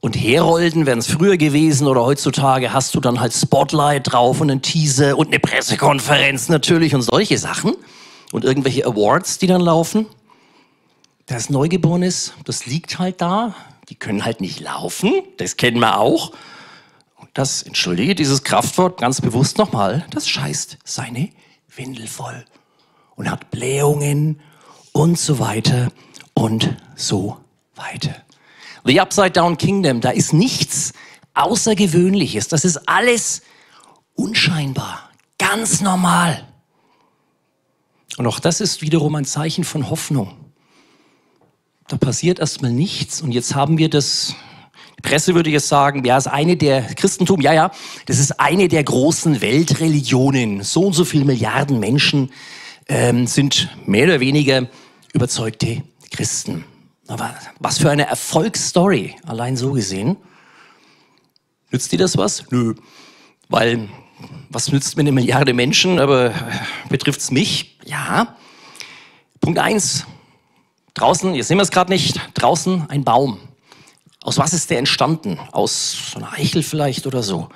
und 0.01 0.15
Herolden 0.15 0.87
wären 0.87 1.01
es 1.01 1.07
früher 1.07 1.37
gewesen 1.37 1.87
oder 1.87 2.03
heutzutage 2.03 2.73
hast 2.73 2.95
du 2.95 3.01
dann 3.01 3.21
halt 3.21 3.33
Spotlight 3.33 4.13
drauf 4.13 4.41
und 4.41 4.51
einen 4.51 4.63
Teaser 4.63 5.19
und 5.19 5.29
eine 5.29 5.41
Pressekonferenz 5.41 6.49
natürlich 6.49 6.95
und 6.95 7.03
solche 7.03 7.37
Sachen 7.37 7.75
und 8.33 8.45
irgendwelche 8.45 8.87
Awards, 8.87 9.39
die 9.39 9.47
dann 9.47 9.61
laufen. 9.61 10.07
Das 11.27 11.51
Neugeborenes, 11.51 12.33
das 12.45 12.67
liegt 12.67 12.99
halt 12.99 13.21
da. 13.21 13.55
Die 13.89 13.95
können 13.95 14.25
halt 14.25 14.41
nicht 14.41 14.61
laufen, 14.61 15.23
das 15.39 15.57
kennen 15.57 15.79
wir 15.79 15.99
auch 15.99 16.33
das, 17.39 17.63
entschuldige 17.63 18.17
dieses 18.17 18.43
Kraftwort 18.43 19.01
ganz 19.01 19.21
bewusst 19.21 19.59
nochmal, 19.59 20.05
das 20.11 20.29
scheißt 20.29 20.79
seine 20.85 21.31
Windel 21.77 22.09
voll 22.09 22.45
und 23.15 23.31
hat 23.31 23.53
Blähungen 23.53 24.41
und 24.91 25.17
so 25.21 25.39
weiter 25.39 25.93
und 26.35 26.77
so 26.97 27.39
weiter. 27.77 28.17
The 28.85 29.01
Upside 29.01 29.31
Down 29.31 29.57
Kingdom, 29.57 30.01
da 30.01 30.11
ist 30.11 30.33
nichts 30.33 30.93
Außergewöhnliches. 31.35 32.49
Das 32.49 32.65
ist 32.65 32.89
alles 32.89 33.43
unscheinbar, 34.15 35.09
ganz 35.39 35.81
normal. 35.81 36.48
Und 38.19 38.27
auch 38.27 38.41
das 38.41 38.61
ist 38.61 38.83
wiederum 38.83 39.15
ein 39.15 39.25
Zeichen 39.25 39.65
von 39.65 39.91
Hoffnung. 39.91 40.35
Da 41.87 41.97
passiert 41.97 42.39
erstmal 42.39 42.73
nichts 42.73 43.23
und 43.23 43.33
jetzt 43.33 43.55
haben 43.55 43.79
wir 43.79 43.89
das 43.89 44.35
die 44.99 45.03
Presse 45.03 45.37
würde 45.37 45.49
jetzt 45.49 45.69
sagen, 45.69 46.05
ja, 46.05 46.17
ist 46.17 46.27
eine 46.27 46.57
der 46.57 46.83
Christentum, 46.83 47.41
ja, 47.41 47.53
ja, 47.53 47.71
das 48.07 48.19
ist 48.19 48.41
eine 48.41 48.67
der 48.67 48.83
großen 48.83 49.41
Weltreligionen. 49.41 50.65
So 50.65 50.87
und 50.87 50.93
so 50.93 51.05
viele 51.05 51.25
Milliarden 51.25 51.79
Menschen 51.79 52.33
ähm, 52.89 53.29
sind 53.29 53.69
mehr 53.87 54.07
oder 54.07 54.19
weniger 54.19 54.67
überzeugte 55.13 55.85
Christen. 56.11 56.65
Aber 57.07 57.33
was 57.61 57.79
für 57.79 57.91
eine 57.91 58.09
Erfolgsstory, 58.09 59.15
allein 59.25 59.57
so 59.57 59.71
gesehen. 59.71 60.17
Nützt 61.71 61.93
dir 61.93 61.99
das 61.99 62.17
was? 62.17 62.51
Nö. 62.51 62.75
Weil, 63.49 63.89
was 64.51 64.71
nützt 64.73 64.97
mir 64.97 65.03
eine 65.03 65.13
Milliarde 65.13 65.55
Menschen, 65.55 65.99
aber 65.99 66.33
betrifft 66.89 67.21
es 67.21 67.31
mich? 67.31 67.79
Ja. 67.85 68.37
Punkt 69.41 69.59
eins. 69.59 70.07
Draußen, 70.95 71.35
jetzt 71.35 71.49
sehen 71.49 71.59
wir 71.59 71.63
es 71.63 71.71
gerade 71.71 71.93
nicht, 71.93 72.21
draußen 72.35 72.91
ein 72.91 73.05
Baum. 73.05 73.39
Aus 74.23 74.39
was 74.39 74.53
ist 74.53 74.71
der 74.71 74.79
entstanden? 74.79 75.39
Aus 75.53 76.13
so 76.13 76.19
einer 76.19 76.33
Eichel 76.33 76.63
vielleicht 76.63 77.07
oder 77.07 77.23
so. 77.23 77.49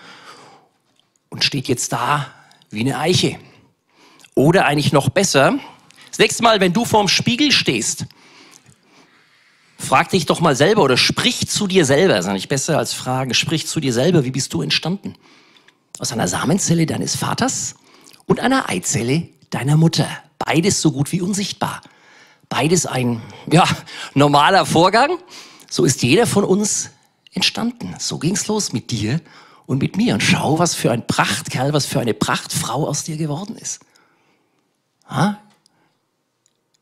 Und 1.29 1.44
steht 1.44 1.66
jetzt 1.68 1.92
da 1.92 2.29
wie 2.70 2.81
eine 2.81 2.98
Eiche. 2.98 3.38
Oder 4.35 4.66
eigentlich 4.66 4.92
noch 4.92 5.09
besser, 5.09 5.59
das 6.12 6.18
nächste 6.18 6.42
Mal, 6.42 6.61
wenn 6.61 6.75
du 6.75 6.85
vorm 6.85 7.09
Spiegel 7.09 7.53
stehst, 7.53 8.05
frag 9.79 10.11
dich 10.11 10.27
doch 10.27 10.40
mal 10.40 10.55
selber 10.55 10.83
oder 10.83 10.98
sprich 10.98 11.48
zu 11.48 11.66
dir 11.66 11.87
selber. 11.87 12.14
Das 12.14 12.27
ist 12.27 12.33
nicht 12.33 12.51
besser 12.51 12.77
als 12.77 12.92
fragen. 12.92 13.33
Sprich 13.33 13.66
zu 13.66 13.81
dir 13.81 13.94
selber. 13.94 14.22
Wie 14.22 14.31
bist 14.31 14.53
du 14.53 14.61
entstanden? 14.61 15.14
Aus 16.03 16.11
einer 16.11 16.27
Samenzelle 16.27 16.85
deines 16.85 17.15
Vaters 17.15 17.77
und 18.27 18.41
einer 18.41 18.69
Eizelle 18.69 19.29
deiner 19.51 19.77
Mutter. 19.77 20.09
Beides 20.37 20.81
so 20.81 20.91
gut 20.91 21.12
wie 21.12 21.21
unsichtbar. 21.21 21.81
Beides 22.49 22.87
ein, 22.87 23.23
ja, 23.49 23.65
normaler 24.12 24.67
Vorgang. 24.67 25.17
So 25.71 25.85
ist 25.85 26.03
jeder 26.03 26.27
von 26.27 26.43
uns 26.43 26.91
entstanden. 27.33 27.95
So 28.01 28.19
ging's 28.19 28.49
los 28.49 28.73
mit 28.73 28.91
dir 28.91 29.21
und 29.67 29.81
mit 29.81 29.97
mir. 29.97 30.15
Und 30.15 30.25
schau, 30.25 30.59
was 30.59 30.75
für 30.75 30.91
ein 30.91 31.07
Prachtkerl, 31.07 31.73
was 31.73 31.87
für 31.87 32.01
eine 32.01 32.15
Prachtfrau 32.15 32.88
aus 32.88 33.05
dir 33.05 33.17
geworden 33.17 33.55
ist. 33.55 33.79
Ha? 35.09 35.38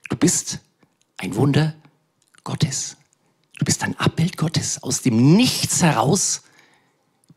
Du 0.09 0.17
bist 0.17 0.61
ein 1.19 1.37
Wunder 1.37 1.75
Gottes. 2.43 2.97
Du 3.59 3.67
bist 3.67 3.83
ein 3.83 3.99
Abbild 3.99 4.39
Gottes. 4.39 4.83
Aus 4.83 5.03
dem 5.03 5.37
Nichts 5.37 5.83
heraus 5.83 6.41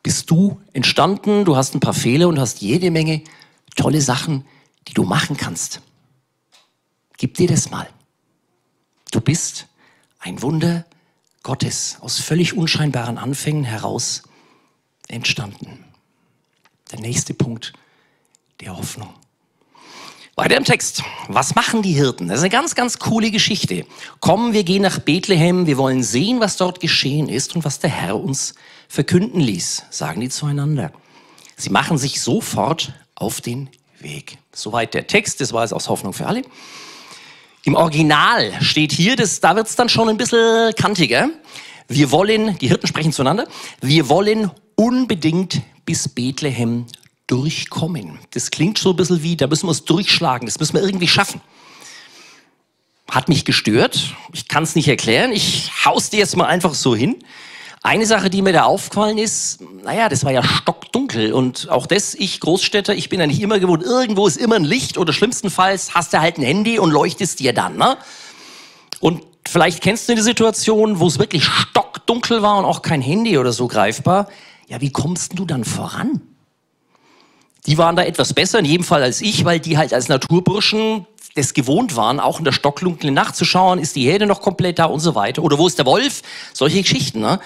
bist 0.04 0.30
du 0.30 0.62
entstanden. 0.74 1.46
Du 1.46 1.56
hast 1.56 1.74
ein 1.74 1.80
paar 1.80 1.94
Fehler 1.94 2.28
und 2.28 2.39
hast 2.39 2.62
jede 2.62 2.92
Menge 2.92 3.24
tolle 3.76 4.02
Sachen, 4.02 4.46
die 4.88 4.94
du 4.94 5.04
machen 5.04 5.38
kannst. 5.38 5.82
Gib 7.18 7.36
dir 7.36 7.48
das 7.48 7.72
mal. 7.72 7.89
Du 9.12 9.22
bist 9.22 9.68
ein 10.20 10.42
Wunder 10.42 10.86
Gottes 11.42 11.98
aus 12.02 12.20
völlig 12.20 12.56
unscheinbaren 12.56 13.18
Anfängen 13.18 13.63
heraus 13.63 14.24
entstanden. 15.08 15.86
Der 16.92 17.00
nächste 17.00 17.34
Punkt 17.34 17.74
der 18.60 18.78
Hoffnung. 18.78 19.13
Weiter 20.36 20.58
im 20.58 20.63
Text. 20.63 21.04
Was 21.28 21.54
machen 21.54 21.84
die 21.84 21.93
Hirten? 21.93 22.28
Das 22.28 22.38
ist 22.38 22.43
eine 22.43 22.50
ganz, 22.50 22.74
ganz 22.74 22.98
coole 22.98 23.30
Geschichte. 23.30 23.86
Kommen, 24.19 24.54
wir 24.54 24.63
gehen 24.63 24.82
nach 24.82 24.98
Bethlehem, 24.98 25.67
wir 25.67 25.78
wollen 25.78 26.02
sehen, 26.02 26.39
was 26.39 26.58
dort 26.58 26.80
geschehen 26.80 27.30
ist 27.30 27.56
und 27.56 27.63
was 27.65 27.78
der 27.78 27.91
Herr 27.91 28.19
uns 28.19 28.56
verkünden 28.88 29.39
ließ, 29.39 29.84
sagen 29.91 30.22
die 30.22 30.30
zueinander. 30.30 30.91
Sie 31.56 31.69
machen 31.69 32.00
sich 32.00 32.19
sofort 32.19 32.93
auf 33.13 33.41
den 33.41 33.69
Weg. 34.00 34.39
Soweit 34.52 34.96
der 34.96 35.06
Text, 35.06 35.39
das 35.39 35.54
war 35.54 35.63
es 35.63 35.72
aus 35.72 35.88
Hoffnung 35.88 36.13
für 36.13 36.26
alle. 36.26 36.41
Im 37.63 37.76
Original 37.76 38.54
steht 38.60 38.91
hier, 38.91 39.15
das, 39.15 39.39
da 39.39 39.56
wird's 39.56 39.76
dann 39.76 39.88
schon 39.88 40.10
ein 40.10 40.17
bisschen 40.17 40.74
kantiger. 40.74 41.30
Wir 41.88 42.10
wollen, 42.10 42.58
die 42.58 42.69
Hirten 42.69 42.88
sprechen 42.88 43.13
zueinander, 43.13 43.48
wir 43.82 44.10
wollen 44.10 44.50
unbedingt 44.74 45.62
bis 45.86 46.10
Bethlehem 46.10 46.88
durchkommen. 47.27 48.19
Das 48.31 48.51
klingt 48.51 48.77
so 48.77 48.91
ein 48.91 48.95
bisschen 48.95 49.23
wie, 49.23 49.36
da 49.36 49.47
müssen 49.47 49.67
wir 49.67 49.71
es 49.71 49.86
durchschlagen, 49.86 50.45
das 50.45 50.59
müssen 50.59 50.75
wir 50.75 50.83
irgendwie 50.83 51.07
schaffen. 51.07 51.41
Hat 53.09 53.29
mich 53.29 53.45
gestört, 53.45 54.15
ich 54.33 54.47
kann 54.47 54.63
es 54.63 54.75
nicht 54.75 54.88
erklären, 54.88 55.31
ich 55.31 55.71
haus 55.86 56.09
dir 56.09 56.19
jetzt 56.19 56.36
mal 56.36 56.45
einfach 56.45 56.73
so 56.73 56.95
hin. 56.95 57.17
Eine 57.81 58.05
Sache, 58.05 58.29
die 58.29 58.41
mir 58.41 58.53
da 58.53 58.63
aufgefallen 58.63 59.17
ist, 59.17 59.59
naja, 59.83 60.07
das 60.07 60.23
war 60.23 60.31
ja 60.31 60.41
stockdunkel 60.41 61.33
und 61.33 61.69
auch 61.69 61.86
das, 61.86 62.15
ich 62.15 62.39
Großstädter, 62.39 62.95
ich 62.95 63.09
bin 63.09 63.19
ja 63.19 63.27
nicht 63.27 63.41
immer 63.41 63.59
gewohnt, 63.59 63.83
irgendwo 63.83 64.25
ist 64.25 64.38
immer 64.38 64.55
ein 64.55 64.63
Licht 64.63 64.97
oder 64.97 65.12
schlimmstenfalls 65.12 65.93
hast 65.93 66.13
du 66.13 66.21
halt 66.21 66.38
ein 66.38 66.43
Handy 66.43 66.79
und 66.79 66.91
leuchtest 66.91 67.39
dir 67.39 67.53
dann, 67.53 67.75
ne? 67.77 67.97
Und 69.01 69.21
vielleicht 69.45 69.81
kennst 69.81 70.07
du 70.07 70.15
die 70.15 70.21
Situation, 70.21 70.99
wo 70.99 71.07
es 71.07 71.19
wirklich 71.19 71.43
stockdunkel 71.43 72.41
war 72.41 72.57
und 72.57 72.65
auch 72.65 72.81
kein 72.81 73.01
Handy 73.01 73.38
oder 73.38 73.51
so 73.51 73.67
greifbar. 73.67 74.29
Ja, 74.67 74.79
wie 74.79 74.91
kommst 74.91 75.38
du 75.38 75.45
dann 75.45 75.65
voran? 75.65 76.21
Die 77.65 77.78
waren 77.78 77.95
da 77.95 78.04
etwas 78.04 78.34
besser, 78.34 78.60
in 78.60 78.65
jedem 78.65 78.84
Fall 78.84 79.04
als 79.04 79.21
ich, 79.21 79.45
weil 79.45 79.60
die 79.60 79.78
halt 79.78 79.93
als 79.93 80.10
Naturburschen 80.10 81.08
das 81.36 81.54
gewohnt 81.54 81.95
waren, 81.95 82.19
auch 82.19 82.39
in 82.39 82.45
der 82.45 82.52
stockdunklen 82.52 83.13
Nacht 83.13 83.36
zu 83.36 83.45
schauen, 83.45 83.80
ist 83.80 83.95
die 83.95 84.04
Herde 84.04 84.26
noch 84.26 84.41
komplett 84.41 84.80
da 84.80 84.86
und 84.86 84.99
so 84.99 85.15
weiter. 85.15 85.41
Oder 85.43 85.58
wo 85.58 85.67
ist 85.67 85.78
der 85.78 85.86
Wolf? 85.86 86.21
Solche 86.54 86.82
Geschichten. 86.82 87.21
Ne? 87.21 87.39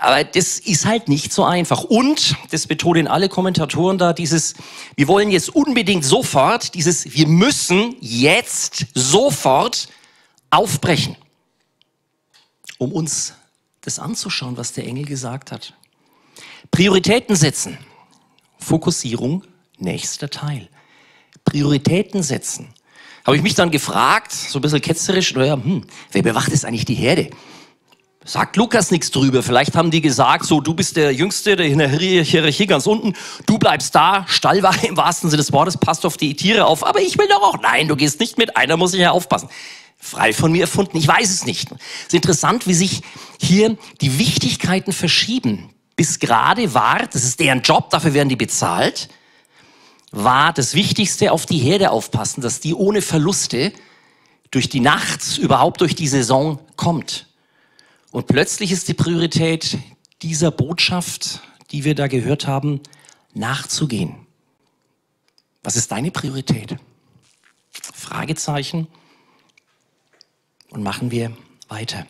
Aber 0.00 0.24
das 0.24 0.58
ist 0.58 0.86
halt 0.86 1.08
nicht 1.08 1.32
so 1.32 1.44
einfach. 1.44 1.84
Und, 1.84 2.36
das 2.50 2.66
betonen 2.66 3.06
alle 3.06 3.28
Kommentatoren 3.28 3.98
da, 3.98 4.12
dieses, 4.12 4.54
wir 4.96 5.08
wollen 5.08 5.30
jetzt 5.30 5.54
unbedingt 5.54 6.04
sofort, 6.04 6.74
dieses, 6.74 7.14
wir 7.14 7.28
müssen 7.28 7.96
jetzt 8.00 8.86
sofort 8.94 9.88
aufbrechen, 10.50 11.16
um 12.78 12.92
uns 12.92 13.34
das 13.80 13.98
anzuschauen, 13.98 14.56
was 14.56 14.72
der 14.72 14.86
Engel 14.86 15.04
gesagt 15.04 15.52
hat. 15.52 15.74
Prioritäten 16.70 17.36
setzen. 17.36 17.78
Fokussierung, 18.58 19.44
nächster 19.78 20.30
Teil. 20.30 20.68
Prioritäten 21.44 22.22
setzen 22.22 22.74
habe 23.28 23.36
ich 23.36 23.42
mich 23.42 23.54
dann 23.54 23.70
gefragt, 23.70 24.32
so 24.32 24.58
ein 24.58 24.62
bisschen 24.62 24.80
ketzerisch, 24.80 25.34
naja, 25.34 25.52
hm, 25.52 25.84
wer 26.12 26.22
bewacht 26.22 26.50
jetzt 26.50 26.64
eigentlich 26.64 26.86
die 26.86 26.94
Herde? 26.94 27.28
Sagt 28.24 28.56
Lukas 28.56 28.90
nichts 28.90 29.10
drüber. 29.10 29.42
Vielleicht 29.42 29.76
haben 29.76 29.90
die 29.90 30.00
gesagt, 30.00 30.46
so, 30.46 30.62
du 30.62 30.72
bist 30.72 30.96
der 30.96 31.12
Jüngste, 31.12 31.54
der 31.54 31.66
in 31.66 31.76
der 31.76 31.90
Hierarchie 31.90 32.66
ganz 32.66 32.86
unten, 32.86 33.12
du 33.44 33.58
bleibst 33.58 33.94
da, 33.94 34.24
Stallwache 34.26 34.86
im 34.86 34.96
wahrsten 34.96 35.28
Sinne 35.28 35.42
des 35.42 35.52
Wortes, 35.52 35.76
passt 35.76 36.06
auf 36.06 36.16
die 36.16 36.36
Tiere 36.36 36.64
auf, 36.64 36.86
aber 36.86 37.02
ich 37.02 37.18
will 37.18 37.28
doch 37.28 37.42
auch, 37.42 37.60
nein, 37.60 37.86
du 37.86 37.96
gehst 37.96 38.18
nicht 38.18 38.38
mit, 38.38 38.56
einer 38.56 38.78
muss 38.78 38.94
ich 38.94 39.00
ja 39.00 39.10
aufpassen. 39.10 39.50
Frei 39.98 40.32
von 40.32 40.50
mir 40.50 40.62
erfunden, 40.62 40.96
ich 40.96 41.06
weiß 41.06 41.28
es 41.28 41.44
nicht. 41.44 41.70
Es 41.72 42.06
ist 42.06 42.14
interessant, 42.14 42.66
wie 42.66 42.72
sich 42.72 43.02
hier 43.38 43.76
die 44.00 44.18
Wichtigkeiten 44.18 44.92
verschieben. 44.92 45.68
Bis 45.98 46.20
gerade 46.20 46.74
war, 46.74 47.08
das 47.08 47.24
ist 47.24 47.40
deren 47.40 47.60
Job, 47.62 47.90
dafür 47.90 48.14
werden 48.14 48.28
die 48.28 48.36
bezahlt, 48.36 49.08
war 50.12 50.52
das 50.52 50.74
Wichtigste 50.74 51.32
auf 51.32 51.44
die 51.44 51.58
Herde 51.58 51.90
aufpassen, 51.90 52.40
dass 52.40 52.60
die 52.60 52.72
ohne 52.72 53.02
Verluste 53.02 53.72
durch 54.52 54.68
die 54.68 54.78
Nacht, 54.78 55.38
überhaupt 55.38 55.80
durch 55.80 55.96
die 55.96 56.06
Saison 56.06 56.60
kommt. 56.76 57.26
Und 58.12 58.28
plötzlich 58.28 58.70
ist 58.70 58.86
die 58.86 58.94
Priorität 58.94 59.76
dieser 60.22 60.52
Botschaft, 60.52 61.40
die 61.72 61.82
wir 61.82 61.96
da 61.96 62.06
gehört 62.06 62.46
haben, 62.46 62.80
nachzugehen. 63.34 64.24
Was 65.64 65.74
ist 65.74 65.90
deine 65.90 66.12
Priorität? 66.12 66.76
Fragezeichen. 67.92 68.86
Und 70.70 70.84
machen 70.84 71.10
wir 71.10 71.36
weiter. 71.66 72.06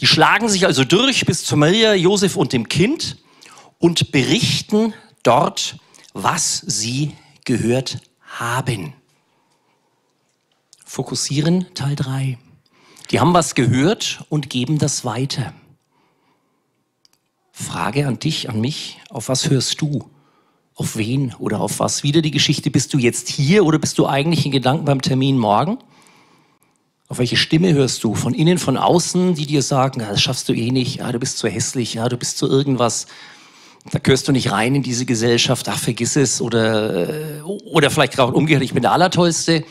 Die 0.00 0.06
schlagen 0.06 0.48
sich 0.48 0.66
also 0.66 0.84
durch 0.84 1.26
bis 1.26 1.44
zu 1.44 1.56
Maria, 1.56 1.94
Josef 1.94 2.36
und 2.36 2.52
dem 2.52 2.68
Kind 2.68 3.18
und 3.78 4.12
berichten 4.12 4.94
dort, 5.22 5.76
was 6.14 6.58
sie 6.66 7.16
gehört 7.44 7.98
haben. 8.22 8.94
Fokussieren 10.84 11.66
Teil 11.74 11.96
3. 11.96 12.38
Die 13.10 13.20
haben 13.20 13.34
was 13.34 13.54
gehört 13.54 14.24
und 14.28 14.48
geben 14.48 14.78
das 14.78 15.04
weiter. 15.04 15.52
Frage 17.52 18.06
an 18.06 18.18
dich, 18.18 18.48
an 18.48 18.60
mich, 18.60 18.98
auf 19.10 19.28
was 19.28 19.50
hörst 19.50 19.80
du? 19.82 20.08
Auf 20.74 20.96
wen 20.96 21.34
oder 21.34 21.60
auf 21.60 21.78
was? 21.78 22.02
Wieder 22.02 22.22
die 22.22 22.30
Geschichte, 22.30 22.70
bist 22.70 22.94
du 22.94 22.98
jetzt 22.98 23.28
hier 23.28 23.66
oder 23.66 23.78
bist 23.78 23.98
du 23.98 24.06
eigentlich 24.06 24.46
in 24.46 24.52
Gedanken 24.52 24.86
beim 24.86 25.02
Termin 25.02 25.36
morgen? 25.36 25.78
Auf 27.10 27.18
welche 27.18 27.36
Stimme 27.36 27.74
hörst 27.74 28.04
du? 28.04 28.14
Von 28.14 28.34
innen, 28.34 28.56
von 28.56 28.76
außen, 28.76 29.34
die 29.34 29.44
dir 29.44 29.62
sagen, 29.62 29.98
das 29.98 30.22
schaffst 30.22 30.48
du 30.48 30.52
eh 30.52 30.70
nicht, 30.70 30.98
ja, 30.98 31.10
du 31.10 31.18
bist 31.18 31.38
zu 31.38 31.48
hässlich, 31.48 31.94
ja, 31.94 32.08
du 32.08 32.16
bist 32.16 32.38
zu 32.38 32.46
irgendwas. 32.46 33.08
Da 33.90 33.98
gehörst 33.98 34.28
du 34.28 34.32
nicht 34.32 34.52
rein 34.52 34.76
in 34.76 34.84
diese 34.84 35.06
Gesellschaft, 35.06 35.68
ach, 35.68 35.80
vergiss 35.80 36.14
es. 36.14 36.40
Oder, 36.40 37.38
äh, 37.38 37.42
oder 37.42 37.90
vielleicht 37.90 38.12
gerade 38.12 38.32
umgekehrt, 38.32 38.62
ich 38.62 38.74
bin 38.74 38.82
der 38.82 38.92
Allertollste. 38.92 39.64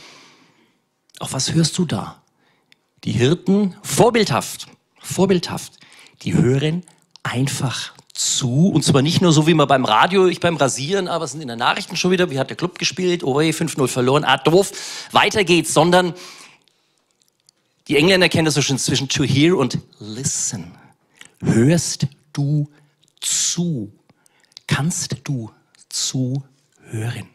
Auf 1.19 1.31
was 1.31 1.53
hörst 1.53 1.77
du 1.77 1.85
da? 1.85 2.21
Die 3.05 3.13
Hirten, 3.13 3.73
vorbildhaft, 3.83 4.67
vorbildhaft, 4.99 5.79
die 6.23 6.33
hören 6.33 6.83
einfach 7.23 7.93
zu. 8.11 8.67
Und 8.67 8.83
zwar 8.83 9.01
nicht 9.01 9.21
nur 9.21 9.31
so 9.31 9.47
wie 9.47 9.53
man 9.53 9.69
beim 9.69 9.85
Radio, 9.85 10.27
ich 10.27 10.41
beim 10.41 10.57
Rasieren, 10.57 11.07
aber 11.07 11.23
es 11.23 11.31
sind 11.31 11.39
in 11.39 11.47
den 11.47 11.59
Nachrichten 11.59 11.95
schon 11.95 12.11
wieder, 12.11 12.31
wie 12.31 12.37
hat 12.37 12.49
der 12.49 12.57
Club 12.57 12.77
gespielt, 12.77 13.23
oh 13.23 13.39
5-0 13.39 13.87
verloren, 13.87 14.25
ah 14.25 14.35
doof, 14.35 14.73
weiter 15.13 15.45
geht's, 15.45 15.73
sondern 15.73 16.13
die 17.89 17.97
Engländer 17.97 18.29
kennen 18.29 18.45
das 18.45 18.53
so 18.53 18.61
schön 18.61 18.77
zwischen 18.77 19.09
to 19.09 19.23
hear 19.23 19.57
und 19.57 19.79
listen. 19.99 20.71
Hörst 21.41 22.07
du 22.33 22.69
zu? 23.19 23.91
Kannst 24.67 25.17
du 25.23 25.49
zuhören? 25.89 27.27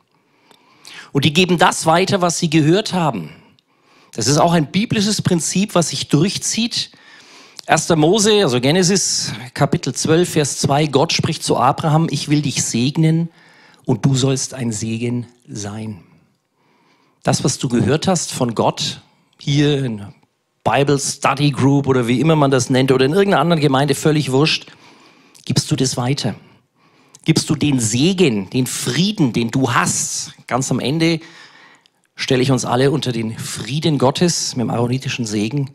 Und 1.12 1.24
die 1.24 1.32
geben 1.32 1.58
das 1.58 1.86
weiter, 1.86 2.20
was 2.20 2.38
sie 2.38 2.48
gehört 2.48 2.92
haben. 2.92 3.30
Das 4.12 4.28
ist 4.28 4.38
auch 4.38 4.52
ein 4.52 4.70
biblisches 4.70 5.22
Prinzip, 5.22 5.74
was 5.74 5.88
sich 5.88 6.08
durchzieht. 6.08 6.92
1. 7.66 7.88
Mose, 7.96 8.44
also 8.44 8.60
Genesis, 8.60 9.32
Kapitel 9.54 9.92
12, 9.92 10.28
Vers 10.28 10.58
2, 10.58 10.86
Gott 10.86 11.12
spricht 11.12 11.42
zu 11.42 11.56
Abraham, 11.56 12.06
ich 12.10 12.28
will 12.28 12.42
dich 12.42 12.62
segnen 12.62 13.30
und 13.86 14.04
du 14.04 14.14
sollst 14.14 14.54
ein 14.54 14.70
Segen 14.70 15.26
sein. 15.48 16.04
Das, 17.24 17.42
was 17.42 17.58
du 17.58 17.68
gehört 17.68 18.06
hast 18.06 18.32
von 18.32 18.54
Gott, 18.54 19.00
hier 19.38 19.84
in 19.84 20.14
Bible 20.64 20.98
Study 20.98 21.50
Group 21.50 21.86
oder 21.86 22.08
wie 22.08 22.20
immer 22.20 22.36
man 22.36 22.50
das 22.50 22.70
nennt 22.70 22.90
oder 22.90 23.04
in 23.04 23.12
irgendeiner 23.12 23.42
anderen 23.42 23.60
Gemeinde, 23.60 23.94
völlig 23.94 24.32
wurscht, 24.32 24.66
gibst 25.44 25.70
du 25.70 25.76
das 25.76 25.98
weiter. 25.98 26.34
Gibst 27.26 27.48
du 27.50 27.54
den 27.54 27.80
Segen, 27.80 28.48
den 28.50 28.66
Frieden, 28.66 29.32
den 29.32 29.50
du 29.50 29.72
hast. 29.72 30.32
Ganz 30.46 30.70
am 30.70 30.80
Ende 30.80 31.20
stelle 32.16 32.42
ich 32.42 32.50
uns 32.50 32.64
alle 32.64 32.90
unter 32.90 33.12
den 33.12 33.38
Frieden 33.38 33.98
Gottes 33.98 34.56
mit 34.56 34.64
dem 34.64 34.70
aaronitischen 34.70 35.26
Segen. 35.26 35.70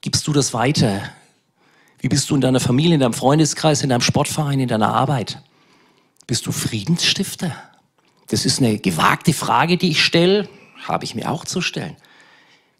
Gibst 0.00 0.26
du 0.26 0.32
das 0.32 0.54
weiter? 0.54 1.02
Wie 2.00 2.08
bist 2.08 2.28
du 2.28 2.34
in 2.34 2.40
deiner 2.40 2.60
Familie, 2.60 2.94
in 2.94 3.00
deinem 3.00 3.14
Freundeskreis, 3.14 3.82
in 3.82 3.88
deinem 3.88 4.02
Sportverein, 4.02 4.60
in 4.60 4.68
deiner 4.68 4.92
Arbeit? 4.92 5.42
Bist 6.26 6.46
du 6.46 6.52
Friedensstifter? 6.52 7.54
Das 8.28 8.46
ist 8.46 8.58
eine 8.58 8.78
gewagte 8.78 9.32
Frage, 9.32 9.76
die 9.76 9.90
ich 9.90 10.02
stelle, 10.02 10.48
habe 10.86 11.04
ich 11.04 11.14
mir 11.14 11.30
auch 11.30 11.44
zu 11.44 11.60
stellen. 11.60 11.96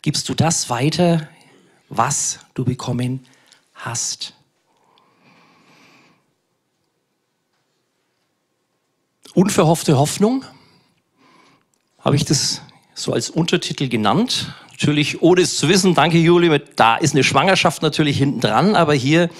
Gibst 0.04 0.28
du 0.28 0.34
das 0.34 0.68
weiter 0.68 1.28
was 1.88 2.40
du 2.54 2.64
bekommen 2.64 3.26
hast. 3.74 4.34
Unverhoffte 9.34 9.96
Hoffnung 9.96 10.44
habe 11.98 12.16
ich 12.16 12.24
das 12.24 12.60
so 12.94 13.12
als 13.12 13.30
Untertitel 13.30 13.88
genannt. 13.88 14.52
Natürlich, 14.72 15.22
ohne 15.22 15.40
es 15.40 15.56
zu 15.56 15.68
wissen, 15.68 15.94
danke 15.94 16.18
Juli, 16.18 16.60
da 16.76 16.96
ist 16.96 17.14
eine 17.14 17.24
Schwangerschaft 17.24 17.82
natürlich 17.82 18.18
hinten 18.18 18.40
dran, 18.40 18.76
aber 18.76 18.94
hier 18.94 19.30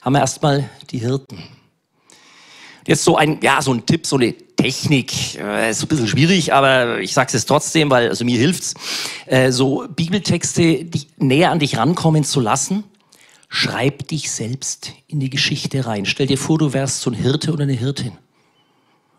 haben 0.00 0.14
wir 0.14 0.20
erstmal 0.20 0.70
die 0.90 0.98
Hirten. 0.98 1.42
Jetzt 2.86 3.04
so 3.04 3.16
ein, 3.16 3.38
ja, 3.42 3.62
so 3.62 3.72
ein 3.72 3.86
Tipp, 3.86 4.06
so 4.06 4.16
eine 4.16 4.34
Technik, 4.56 5.36
äh, 5.36 5.70
ist 5.70 5.82
ein 5.82 5.88
bisschen 5.88 6.08
schwierig, 6.08 6.52
aber 6.52 7.00
ich 7.00 7.14
sage 7.14 7.28
es 7.28 7.32
jetzt 7.32 7.46
trotzdem, 7.46 7.90
weil 7.90 8.08
also 8.08 8.24
mir 8.24 8.38
hilft's, 8.38 8.74
äh, 9.26 9.50
so 9.50 9.86
Bibeltexte 9.88 10.84
die 10.84 11.06
näher 11.16 11.50
an 11.50 11.58
dich 11.58 11.76
rankommen 11.78 12.24
zu 12.24 12.40
lassen. 12.40 12.84
Schreib 13.48 14.08
dich 14.08 14.30
selbst 14.30 14.92
in 15.06 15.20
die 15.20 15.30
Geschichte 15.30 15.86
rein. 15.86 16.06
Stell 16.06 16.26
dir 16.26 16.38
vor, 16.38 16.58
du 16.58 16.72
wärst 16.72 17.00
so 17.00 17.10
ein 17.10 17.14
Hirte 17.14 17.52
oder 17.52 17.62
eine 17.62 17.72
Hirtin. 17.72 18.12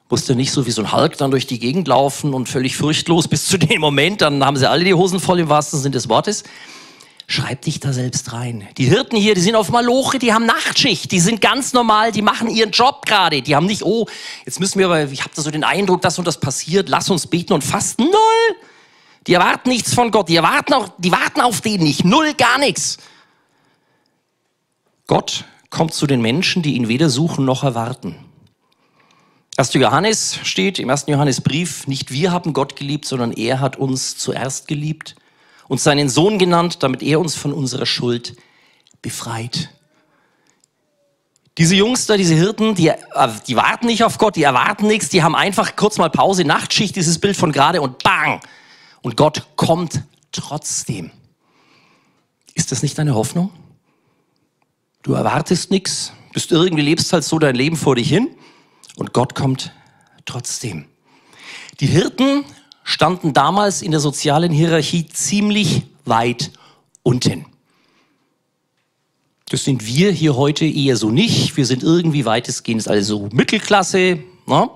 Musst 0.09 0.29
du 0.29 0.35
nicht 0.35 0.51
so 0.51 0.67
wie 0.67 0.71
so 0.71 0.83
ein 0.83 0.91
Hulk 0.91 1.17
dann 1.17 1.31
durch 1.31 1.47
die 1.47 1.57
Gegend 1.57 1.87
laufen 1.87 2.33
und 2.33 2.47
völlig 2.47 2.77
furchtlos 2.77 3.27
bis 3.27 3.47
zu 3.47 3.57
dem 3.57 3.81
Moment, 3.81 4.21
dann 4.21 4.45
haben 4.45 4.57
sie 4.57 4.69
alle 4.69 4.83
die 4.83 4.93
Hosen 4.93 5.19
voll 5.19 5.39
im 5.39 5.49
wahrsten 5.49 5.79
Sinne 5.79 5.93
des 5.93 6.09
Wortes. 6.09 6.43
Schreib 7.27 7.63
dich 7.63 7.79
da 7.79 7.91
selbst 7.91 8.33
rein. 8.33 8.67
Die 8.77 8.85
Hirten 8.85 9.17
hier, 9.17 9.33
die 9.33 9.41
sind 9.41 9.55
auf 9.55 9.69
Maloche, 9.71 10.19
die 10.19 10.31
haben 10.31 10.45
Nachtschicht, 10.45 11.11
die 11.11 11.19
sind 11.19 11.41
ganz 11.41 11.73
normal, 11.73 12.11
die 12.11 12.21
machen 12.21 12.49
ihren 12.49 12.69
Job 12.69 13.05
gerade. 13.07 13.41
Die 13.41 13.55
haben 13.55 13.65
nicht, 13.65 13.81
oh, 13.83 14.05
jetzt 14.45 14.59
müssen 14.59 14.77
wir 14.77 14.85
aber, 14.85 15.11
ich 15.11 15.21
habe 15.21 15.31
da 15.35 15.41
so 15.41 15.49
den 15.49 15.63
Eindruck, 15.63 16.01
dass 16.01 16.19
und 16.19 16.27
das 16.27 16.39
passiert, 16.39 16.87
lass 16.87 17.09
uns 17.09 17.25
beten 17.25 17.53
und 17.53 17.63
fasten. 17.63 18.03
Null! 18.03 18.55
Die 19.25 19.33
erwarten 19.33 19.69
nichts 19.69 19.95
von 19.95 20.11
Gott, 20.11 20.29
die 20.29 20.35
erwarten 20.35 20.73
auch, 20.73 20.89
die 20.99 21.11
warten 21.11 21.41
auf 21.41 21.61
den 21.61 21.81
nicht. 21.81 22.05
Null, 22.05 22.35
gar 22.35 22.59
nichts. 22.59 22.97
Gott 25.07 25.45
kommt 25.71 25.95
zu 25.95 26.05
den 26.05 26.21
Menschen, 26.21 26.61
die 26.61 26.75
ihn 26.75 26.87
weder 26.87 27.09
suchen 27.09 27.43
noch 27.43 27.63
erwarten. 27.63 28.15
1. 29.57 29.73
Johannes 29.73 30.37
steht 30.43 30.77
im 30.77 30.89
1. 30.91 31.05
Johannesbrief, 31.07 31.87
nicht 31.87 32.11
wir 32.11 32.31
haben 32.31 32.53
Gott 32.53 32.75
geliebt, 32.75 33.05
sondern 33.05 33.31
er 33.31 33.61
hat 33.61 33.77
uns 33.77 34.15
zuerst 34.15 34.67
geliebt 34.67 35.15
und 35.67 35.79
seinen 35.79 36.09
Sohn 36.09 36.39
genannt, 36.39 36.83
damit 36.83 37.01
er 37.01 37.19
uns 37.19 37.35
von 37.35 37.53
unserer 37.53 37.85
Schuld 37.85 38.35
befreit. 39.01 39.69
Diese 41.57 41.75
Jungs 41.75 42.05
da, 42.05 42.17
diese 42.17 42.35
Hirten, 42.35 42.75
die, 42.75 42.89
äh, 42.89 42.97
die 43.47 43.55
warten 43.55 43.85
nicht 43.87 44.03
auf 44.03 44.17
Gott, 44.17 44.35
die 44.35 44.43
erwarten 44.43 44.87
nichts, 44.87 45.09
die 45.09 45.23
haben 45.23 45.35
einfach 45.35 45.75
kurz 45.75 45.97
mal 45.97 46.09
Pause, 46.09 46.43
Nachtschicht, 46.43 46.95
dieses 46.95 47.19
Bild 47.19 47.37
von 47.37 47.51
gerade 47.51 47.81
und 47.81 48.03
bang! 48.03 48.41
Und 49.01 49.15
Gott 49.15 49.45
kommt 49.55 50.01
trotzdem. 50.31 51.11
Ist 52.55 52.71
das 52.71 52.81
nicht 52.81 52.97
deine 52.97 53.15
Hoffnung? 53.15 53.51
Du 55.03 55.13
erwartest 55.13 55.71
nichts, 55.71 56.11
bist 56.33 56.51
irgendwie, 56.51 56.81
lebst 56.81 57.13
halt 57.13 57.23
so 57.23 57.37
dein 57.37 57.55
Leben 57.55 57.77
vor 57.77 57.95
dich 57.95 58.09
hin 58.09 58.35
und 58.95 59.13
Gott 59.13 59.35
kommt 59.35 59.71
trotzdem. 60.25 60.85
Die 61.79 61.87
Hirten 61.87 62.43
standen 62.85 63.33
damals 63.33 63.81
in 63.81 63.91
der 63.91 63.99
sozialen 63.99 64.53
Hierarchie 64.53 65.07
ziemlich 65.07 65.81
weit 66.05 66.51
unten. 67.03 67.45
Das 69.49 69.63
sind 69.65 69.85
wir 69.85 70.11
hier 70.11 70.37
heute 70.37 70.65
eher 70.65 70.95
so 70.95 71.09
nicht. 71.09 71.57
Wir 71.57 71.65
sind 71.65 71.83
irgendwie 71.83 72.25
weitestgehend 72.25 72.87
also 72.87 73.27
Mittelklasse. 73.33 74.19
Ne? 74.45 74.69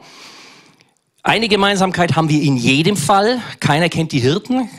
Eine 1.23 1.47
Gemeinsamkeit 1.47 2.15
haben 2.15 2.29
wir 2.29 2.41
in 2.41 2.57
jedem 2.57 2.97
Fall. 2.97 3.41
Keiner 3.59 3.89
kennt 3.89 4.11
die 4.11 4.19
Hirten. 4.19 4.69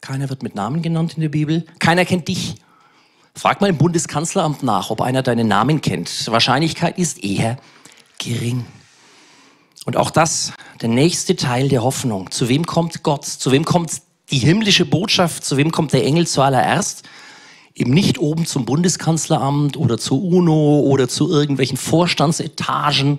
Keiner 0.00 0.28
wird 0.28 0.42
mit 0.42 0.54
Namen 0.54 0.82
genannt 0.82 1.14
in 1.14 1.22
der 1.22 1.30
Bibel. 1.30 1.64
Keiner 1.78 2.04
kennt 2.04 2.28
dich. 2.28 2.56
Frag 3.34 3.60
mal 3.60 3.70
im 3.70 3.78
Bundeskanzleramt 3.78 4.62
nach, 4.62 4.90
ob 4.90 5.00
einer 5.00 5.22
deinen 5.22 5.48
Namen 5.48 5.80
kennt. 5.80 6.30
Wahrscheinlichkeit 6.30 6.98
ist 6.98 7.24
eher 7.24 7.56
gering. 8.18 8.64
Und 9.84 9.96
auch 9.96 10.10
das, 10.10 10.52
der 10.80 10.88
nächste 10.88 11.36
Teil 11.36 11.68
der 11.68 11.82
Hoffnung. 11.82 12.30
Zu 12.30 12.48
wem 12.48 12.66
kommt 12.66 13.02
Gott? 13.02 13.24
Zu 13.24 13.52
wem 13.52 13.64
kommt 13.64 14.02
die 14.30 14.38
himmlische 14.38 14.86
Botschaft? 14.86 15.44
Zu 15.44 15.56
wem 15.56 15.70
kommt 15.70 15.92
der 15.92 16.04
Engel 16.04 16.26
zuallererst? 16.26 17.02
Eben 17.74 17.92
nicht 17.92 18.18
oben 18.18 18.46
zum 18.46 18.64
Bundeskanzleramt 18.64 19.76
oder 19.76 19.98
zur 19.98 20.22
UNO 20.22 20.80
oder 20.80 21.08
zu 21.08 21.30
irgendwelchen 21.30 21.76
Vorstandsetagen. 21.76 23.18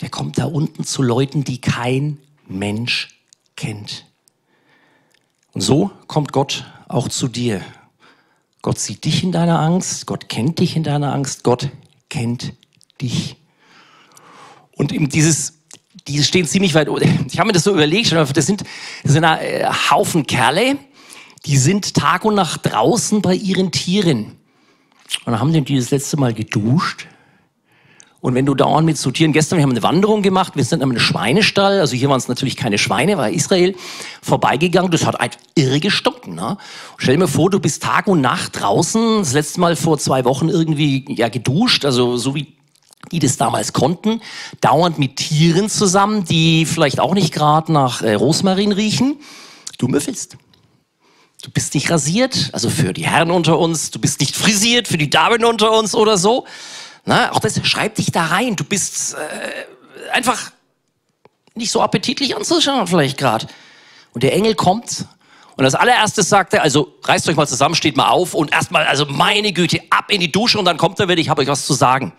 Der 0.00 0.10
kommt 0.10 0.38
da 0.38 0.44
unten 0.46 0.84
zu 0.84 1.02
Leuten, 1.02 1.44
die 1.44 1.60
kein 1.60 2.18
Mensch 2.46 3.20
kennt. 3.56 4.04
Und 5.52 5.60
so 5.60 5.90
kommt 6.08 6.32
Gott 6.32 6.64
auch 6.88 7.08
zu 7.08 7.28
dir. 7.28 7.62
Gott 8.60 8.78
sieht 8.78 9.04
dich 9.04 9.22
in 9.22 9.30
deiner 9.30 9.60
Angst, 9.60 10.06
Gott 10.06 10.28
kennt 10.28 10.58
dich 10.58 10.74
in 10.74 10.82
deiner 10.82 11.12
Angst, 11.12 11.44
Gott 11.44 11.68
kennt 12.08 12.54
dich. 13.00 13.36
Und 14.76 14.92
eben 14.92 15.08
dieses, 15.08 15.60
die 16.06 16.22
stehen 16.22 16.46
ziemlich 16.46 16.74
weit, 16.74 16.88
ich 17.30 17.38
habe 17.38 17.46
mir 17.46 17.52
das 17.52 17.64
so 17.64 17.72
überlegt, 17.72 18.12
das 18.12 18.46
sind, 18.46 18.64
das 19.02 19.12
sind 19.12 19.24
ein 19.24 19.38
äh, 19.38 19.70
Haufen 19.90 20.26
Kerle, 20.26 20.76
die 21.46 21.56
sind 21.56 21.94
Tag 21.94 22.24
und 22.24 22.34
Nacht 22.34 22.60
draußen 22.64 23.22
bei 23.22 23.34
ihren 23.34 23.70
Tieren. 23.70 24.36
Und 25.24 25.32
dann 25.32 25.40
haben 25.40 25.52
die 25.52 25.76
das 25.76 25.90
letzte 25.90 26.16
Mal 26.16 26.32
geduscht. 26.32 27.06
Und 28.24 28.34
wenn 28.34 28.46
du 28.46 28.54
dauernd 28.54 28.86
mit 28.86 28.96
so 28.96 29.10
Tieren, 29.10 29.34
gestern, 29.34 29.58
wir 29.58 29.64
haben 29.64 29.72
eine 29.72 29.82
Wanderung 29.82 30.22
gemacht, 30.22 30.56
wir 30.56 30.64
sind 30.64 30.82
an 30.82 30.88
einem 30.88 30.98
Schweinestall, 30.98 31.80
also 31.80 31.94
hier 31.94 32.08
waren 32.08 32.16
es 32.16 32.26
natürlich 32.26 32.56
keine 32.56 32.78
Schweine, 32.78 33.18
war 33.18 33.28
Israel, 33.28 33.76
vorbeigegangen, 34.22 34.90
das 34.90 35.04
hat 35.04 35.18
halt 35.18 35.36
irre 35.54 35.78
gestunken. 35.78 36.34
Ne? 36.34 36.56
Stell 36.96 37.16
dir 37.16 37.20
mal 37.20 37.26
vor, 37.26 37.50
du 37.50 37.60
bist 37.60 37.82
Tag 37.82 38.06
und 38.06 38.22
Nacht 38.22 38.58
draußen, 38.58 39.18
das 39.18 39.34
letzte 39.34 39.60
Mal 39.60 39.76
vor 39.76 39.98
zwei 39.98 40.24
Wochen 40.24 40.48
irgendwie 40.48 41.04
ja 41.10 41.28
geduscht, 41.28 41.84
also 41.84 42.16
so 42.16 42.34
wie 42.34 42.54
die 43.12 43.18
das 43.18 43.36
damals 43.36 43.72
konnten, 43.72 44.20
dauernd 44.60 44.98
mit 44.98 45.16
Tieren 45.16 45.68
zusammen, 45.68 46.24
die 46.24 46.66
vielleicht 46.66 47.00
auch 47.00 47.14
nicht 47.14 47.32
gerade 47.32 47.72
nach 47.72 48.02
äh, 48.02 48.14
Rosmarin 48.14 48.72
riechen. 48.72 49.16
Du 49.78 49.88
müffelst. 49.88 50.36
Du 51.42 51.50
bist 51.50 51.74
nicht 51.74 51.90
rasiert, 51.90 52.50
also 52.52 52.70
für 52.70 52.94
die 52.94 53.06
Herren 53.06 53.30
unter 53.30 53.58
uns, 53.58 53.90
du 53.90 53.98
bist 53.98 54.20
nicht 54.20 54.34
frisiert 54.34 54.88
für 54.88 54.96
die 54.96 55.10
Damen 55.10 55.44
unter 55.44 55.72
uns 55.72 55.94
oder 55.94 56.16
so. 56.16 56.46
Na, 57.04 57.32
auch 57.32 57.40
das 57.40 57.60
schreibt 57.66 57.98
dich 57.98 58.10
da 58.12 58.26
rein. 58.26 58.56
Du 58.56 58.64
bist 58.64 59.14
äh, 59.14 60.12
einfach 60.12 60.52
nicht 61.54 61.70
so 61.70 61.82
appetitlich 61.82 62.34
anzuschauen 62.34 62.86
vielleicht 62.86 63.18
gerade. 63.18 63.46
Und 64.14 64.22
der 64.22 64.32
Engel 64.32 64.54
kommt 64.54 65.06
und 65.56 65.64
als 65.64 65.74
allererstes 65.74 66.28
sagt 66.28 66.54
er, 66.54 66.62
also 66.62 66.94
reißt 67.04 67.28
euch 67.28 67.36
mal 67.36 67.46
zusammen, 67.46 67.74
steht 67.74 67.96
mal 67.96 68.08
auf 68.08 68.34
und 68.34 68.52
erstmal, 68.52 68.86
also 68.86 69.06
meine 69.06 69.52
Güte, 69.52 69.80
ab 69.90 70.10
in 70.10 70.20
die 70.20 70.32
Dusche 70.32 70.58
und 70.58 70.64
dann 70.64 70.78
kommt 70.78 70.98
er 70.98 71.08
wieder, 71.08 71.20
ich 71.20 71.28
habe 71.28 71.42
euch 71.42 71.48
was 71.48 71.64
zu 71.64 71.74
sagen. 71.74 72.12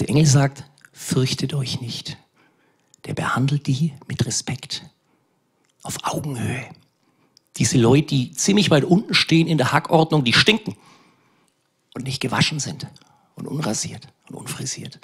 Der 0.00 0.08
Engel 0.08 0.26
sagt, 0.26 0.64
fürchtet 0.92 1.52
euch 1.52 1.80
nicht. 1.82 2.16
Der 3.04 3.12
behandelt 3.14 3.66
die 3.66 3.92
mit 4.08 4.24
Respekt, 4.26 4.82
auf 5.82 5.98
Augenhöhe. 6.02 6.68
Diese 7.56 7.78
Leute, 7.78 8.08
die 8.08 8.32
ziemlich 8.32 8.70
weit 8.70 8.84
unten 8.84 9.14
stehen 9.14 9.46
in 9.46 9.58
der 9.58 9.72
Hackordnung, 9.72 10.24
die 10.24 10.32
stinken 10.32 10.76
und 11.94 12.04
nicht 12.04 12.20
gewaschen 12.20 12.60
sind 12.60 12.86
und 13.34 13.46
unrasiert 13.46 14.08
und 14.28 14.36
unfrisiert. 14.36 14.98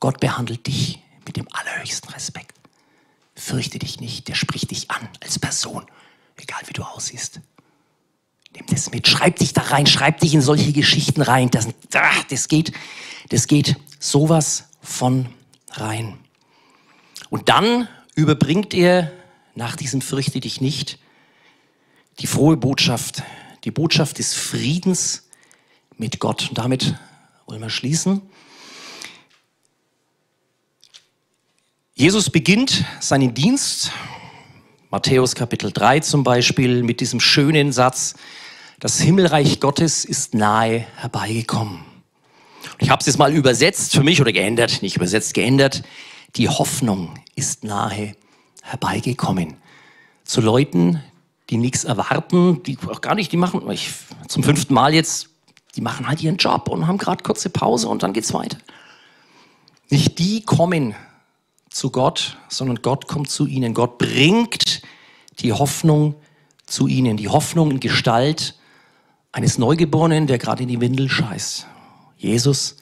Gott 0.00 0.18
behandelt 0.18 0.66
dich 0.66 1.00
mit 1.26 1.36
dem 1.36 1.46
allerhöchsten 1.52 2.10
Respekt. 2.12 2.58
Fürchte 3.36 3.78
dich 3.78 4.00
nicht, 4.00 4.28
der 4.28 4.34
spricht 4.34 4.70
dich 4.70 4.90
an 4.90 5.08
als 5.20 5.38
Person, 5.38 5.84
egal 6.36 6.60
wie 6.66 6.72
du 6.72 6.82
aussiehst. 6.82 7.40
Nimm 8.54 8.66
das 8.66 8.90
mit, 8.90 9.06
schreib 9.06 9.36
dich 9.36 9.52
da 9.52 9.62
rein, 9.62 9.86
schreib 9.86 10.20
dich 10.20 10.34
in 10.34 10.40
solche 10.40 10.72
Geschichten 10.72 11.22
rein. 11.22 11.50
Das, 11.50 11.68
ach, 11.94 12.24
das 12.24 12.48
geht, 12.48 12.72
das 13.28 13.46
geht 13.46 13.76
sowas 14.04 14.68
von 14.82 15.26
rein. 15.72 16.18
Und 17.30 17.48
dann 17.48 17.88
überbringt 18.14 18.74
er 18.74 19.10
nach 19.54 19.76
diesem 19.76 20.02
Fürchte 20.02 20.40
dich 20.40 20.60
nicht 20.60 20.98
die 22.20 22.26
frohe 22.26 22.56
Botschaft, 22.56 23.22
die 23.64 23.70
Botschaft 23.70 24.18
des 24.18 24.34
Friedens 24.34 25.28
mit 25.96 26.20
Gott. 26.20 26.50
Und 26.50 26.58
damit 26.58 26.94
wollen 27.46 27.62
wir 27.62 27.70
schließen. 27.70 28.20
Jesus 31.94 32.28
beginnt 32.28 32.84
seinen 33.00 33.34
Dienst, 33.34 33.90
Matthäus 34.90 35.34
Kapitel 35.34 35.72
3 35.72 36.00
zum 36.00 36.24
Beispiel, 36.24 36.82
mit 36.82 37.00
diesem 37.00 37.20
schönen 37.20 37.72
Satz, 37.72 38.14
das 38.80 39.00
Himmelreich 39.00 39.60
Gottes 39.60 40.04
ist 40.04 40.34
nahe 40.34 40.86
herbeigekommen. 40.96 41.93
Ich 42.78 42.90
habe 42.90 43.00
es 43.00 43.06
jetzt 43.06 43.18
mal 43.18 43.32
übersetzt 43.32 43.92
für 43.92 44.02
mich 44.02 44.20
oder 44.20 44.32
geändert, 44.32 44.82
nicht 44.82 44.96
übersetzt, 44.96 45.34
geändert. 45.34 45.82
Die 46.36 46.48
Hoffnung 46.48 47.14
ist 47.36 47.64
nahe 47.64 48.14
herbeigekommen. 48.62 49.54
Zu 50.24 50.40
Leuten, 50.40 51.02
die 51.50 51.56
nichts 51.56 51.84
erwarten, 51.84 52.62
die 52.62 52.78
auch 52.88 53.00
gar 53.00 53.14
nicht, 53.14 53.30
die 53.30 53.36
machen, 53.36 53.68
ich, 53.70 53.90
zum 54.28 54.42
fünften 54.42 54.74
Mal 54.74 54.94
jetzt, 54.94 55.28
die 55.76 55.80
machen 55.80 56.08
halt 56.08 56.22
ihren 56.22 56.36
Job 56.36 56.68
und 56.68 56.86
haben 56.86 56.98
gerade 56.98 57.22
kurze 57.22 57.50
Pause 57.50 57.88
und 57.88 58.02
dann 58.02 58.12
geht's 58.12 58.32
weiter. 58.32 58.58
Nicht 59.90 60.18
die 60.18 60.42
kommen 60.42 60.94
zu 61.68 61.90
Gott, 61.90 62.38
sondern 62.48 62.80
Gott 62.82 63.06
kommt 63.06 63.30
zu 63.30 63.46
ihnen. 63.46 63.74
Gott 63.74 63.98
bringt 63.98 64.82
die 65.40 65.52
Hoffnung 65.52 66.14
zu 66.66 66.86
ihnen. 66.86 67.16
Die 67.16 67.28
Hoffnung 67.28 67.70
in 67.70 67.80
Gestalt 67.80 68.54
eines 69.32 69.58
Neugeborenen, 69.58 70.26
der 70.26 70.38
gerade 70.38 70.62
in 70.62 70.68
die 70.68 70.80
Windel 70.80 71.08
scheißt. 71.08 71.66
Jesus 72.24 72.76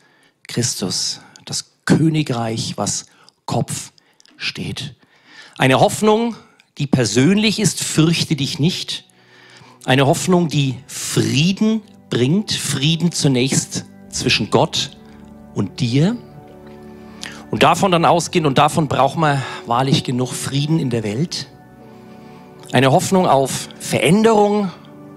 Christus, 0.46 1.20
das 1.44 1.72
Königreich, 1.84 2.74
was 2.76 3.06
Kopf 3.44 3.92
steht. 4.36 4.94
Eine 5.58 5.80
Hoffnung, 5.80 6.36
die 6.78 6.86
persönlich 6.86 7.58
ist, 7.58 7.82
fürchte 7.82 8.36
dich 8.36 8.60
nicht. 8.60 9.04
Eine 9.84 10.06
Hoffnung, 10.06 10.48
die 10.48 10.76
Frieden 10.86 11.82
bringt, 12.08 12.52
Frieden 12.52 13.10
zunächst 13.10 13.84
zwischen 14.10 14.50
Gott 14.50 14.96
und 15.54 15.80
dir, 15.80 16.16
und 17.50 17.64
davon 17.64 17.90
dann 17.90 18.04
ausgehen, 18.04 18.46
und 18.46 18.56
davon 18.58 18.88
braucht 18.88 19.18
man 19.18 19.42
wahrlich 19.66 20.04
genug 20.04 20.32
Frieden 20.32 20.78
in 20.78 20.88
der 20.88 21.02
Welt. 21.02 21.48
Eine 22.72 22.92
Hoffnung 22.92 23.26
auf 23.26 23.68
Veränderung, 23.78 24.70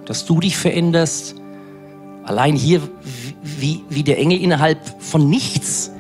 dass 0.06 0.26
du 0.26 0.40
dich 0.42 0.58
veränderst. 0.58 1.36
Allein 2.26 2.56
hier, 2.56 2.82
wie, 3.46 3.84
wie 3.90 4.04
der 4.04 4.18
Engel 4.18 4.42
innerhalb 4.42 4.80
von 5.02 5.30
nichts 5.30 5.92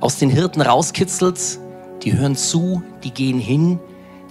aus 0.00 0.18
den 0.18 0.30
Hirten 0.30 0.60
rauskitzelt. 0.60 1.58
Die 2.02 2.12
hören 2.12 2.36
zu, 2.36 2.82
die 3.02 3.10
gehen 3.10 3.38
hin, 3.38 3.78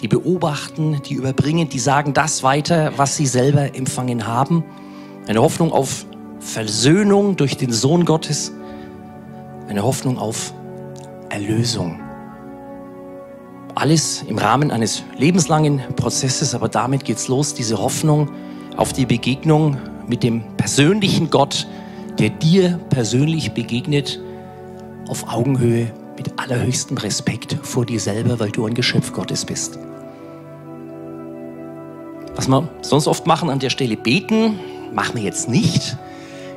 die 0.02 0.08
beobachten, 0.08 1.02
die 1.08 1.16
überbringen, 1.16 1.70
die 1.70 1.80
sagen 1.80 2.14
das 2.14 2.44
weiter, 2.44 2.94
was 2.98 3.18
sie 3.18 3.26
selber 3.26 3.76
empfangen 3.76 4.28
haben. 4.28 4.64
Eine 5.28 5.42
Hoffnung 5.42 5.72
auf 5.72 6.06
Versöhnung 6.40 7.36
durch 7.36 7.58
den 7.58 7.72
Sohn 7.72 8.06
Gottes. 8.06 8.54
Eine 9.68 9.84
Hoffnung 9.84 10.18
auf 10.18 10.54
Erlösung. 11.30 12.00
Alles 13.76 14.24
im 14.28 14.38
Rahmen 14.38 14.72
eines 14.72 15.04
lebenslangen 15.18 15.82
Prozesses, 15.96 16.56
aber 16.56 16.70
damit 16.70 17.06
geht's 17.06 17.28
los, 17.28 17.54
diese 17.54 17.80
Hoffnung 17.80 18.30
auf 18.78 18.94
die 18.94 19.06
Begegnung 19.06 19.78
mit 20.08 20.24
dem 20.24 20.44
persönlichen 20.58 21.30
Gott, 21.30 21.68
der 22.20 22.30
dir 22.30 22.80
persönlich 22.90 23.54
begegnet, 23.54 24.20
auf 25.08 25.34
Augenhöhe, 25.34 25.92
mit 26.18 26.38
allerhöchstem 26.38 26.98
Respekt 26.98 27.58
vor 27.64 27.86
dir 27.86 28.00
selber, 28.00 28.40
weil 28.42 28.52
du 28.52 28.66
ein 28.66 28.74
Geschöpf 28.74 29.14
Gottes 29.14 29.46
bist. 29.46 29.80
Was 32.36 32.50
wir 32.50 32.68
sonst 32.82 33.08
oft 33.08 33.26
machen 33.26 33.50
an 33.50 33.60
der 33.60 33.70
Stelle, 33.70 33.96
beten, 33.96 34.60
machen 34.94 35.16
wir 35.16 35.24
jetzt 35.24 35.48
nicht. 35.48 35.98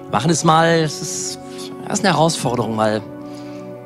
Wir 0.03 0.11
machen 0.11 0.31
es 0.31 0.43
mal, 0.43 0.81
es 0.81 1.01
ist, 1.01 1.39
das 1.87 2.01
ist 2.01 2.05
eine 2.05 2.15
Herausforderung, 2.15 2.75
mal 2.75 3.01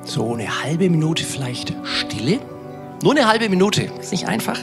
so 0.05 0.33
eine 0.33 0.63
halbe 0.63 0.89
Minute 0.89 1.25
vielleicht 1.25 1.75
Stille. 1.85 2.39
Nur 3.03 3.13
eine 3.13 3.29
halbe 3.29 3.49
Minute. 3.51 3.91
Ist 4.01 4.13
nicht 4.13 4.27
einfach. 4.27 4.59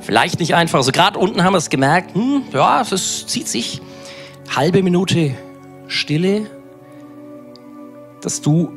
Vielleicht 0.00 0.38
nicht 0.38 0.54
einfach. 0.54 0.78
Also 0.78 0.92
gerade 0.92 1.18
unten 1.18 1.42
haben 1.44 1.54
wir 1.54 1.58
es 1.58 1.70
gemerkt. 1.70 2.14
Hm, 2.14 2.42
ja, 2.52 2.82
es 2.82 3.26
zieht 3.26 3.48
sich. 3.48 3.80
Halbe 4.54 4.82
Minute 4.82 5.34
Stille, 5.88 6.46
dass 8.20 8.40
du 8.42 8.70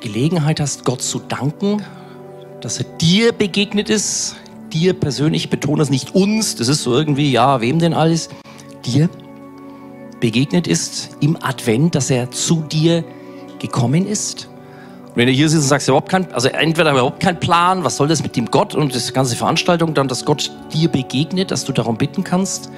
Gelegenheit 0.00 0.60
hast, 0.60 0.84
Gott 0.84 1.02
zu 1.02 1.18
danken, 1.18 1.82
dass 2.60 2.78
er 2.78 2.84
dir 2.98 3.32
begegnet 3.32 3.90
ist, 3.90 4.36
dir 4.72 4.94
persönlich, 4.94 5.44
ich 5.44 5.50
betone 5.50 5.78
das 5.78 5.90
nicht 5.90 6.14
uns, 6.14 6.54
das 6.56 6.68
ist 6.68 6.82
so 6.82 6.94
irgendwie, 6.94 7.30
ja, 7.30 7.60
wem 7.60 7.80
denn 7.80 7.92
alles, 7.92 8.28
dir 8.84 9.08
begegnet 10.20 10.66
ist 10.68 11.16
im 11.20 11.36
Advent, 11.42 11.94
dass 11.94 12.08
er 12.08 12.30
zu 12.30 12.62
dir 12.62 13.04
gekommen 13.58 14.06
ist. 14.06 14.48
Wenn 15.16 15.26
du 15.26 15.32
hier 15.32 15.48
sitzt 15.48 15.62
und 15.62 15.68
sagst, 15.68 15.88
überhaupt 15.88 16.08
kein, 16.08 16.32
also 16.32 16.48
entweder 16.48 16.90
überhaupt 16.92 17.20
keinen 17.20 17.38
Plan, 17.40 17.84
was 17.84 17.96
soll 17.96 18.08
das 18.08 18.22
mit 18.22 18.36
dem 18.36 18.50
Gott 18.50 18.74
und 18.74 18.94
das 18.94 19.12
ganze 19.12 19.36
Veranstaltung, 19.36 19.94
dann, 19.94 20.08
dass 20.08 20.24
Gott 20.24 20.50
dir 20.72 20.88
begegnet, 20.88 21.50
dass 21.50 21.64
du 21.64 21.72
darum 21.72 21.96
bitten 21.96 22.24
kannst, 22.24 22.70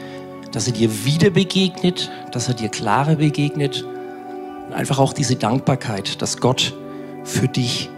dass 0.57 0.67
er 0.67 0.73
dir 0.73 1.05
wieder 1.05 1.29
begegnet, 1.29 2.11
dass 2.33 2.49
er 2.49 2.55
dir 2.55 2.71
klarer 2.71 3.17
begegnet. 3.17 3.83
Und 3.83 4.73
einfach 4.73 4.99
auch 4.99 5.13
diese 5.13 5.37
Dankbarkeit, 5.37 6.23
dass 6.23 6.39
Gott 6.39 6.73
für 7.25 7.47
dich 7.47 7.91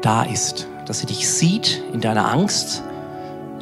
da 0.00 0.22
ist, 0.22 0.68
dass 0.86 1.00
er 1.00 1.08
dich 1.08 1.28
sieht 1.28 1.82
in 1.92 2.00
deiner 2.00 2.30
Angst, 2.30 2.84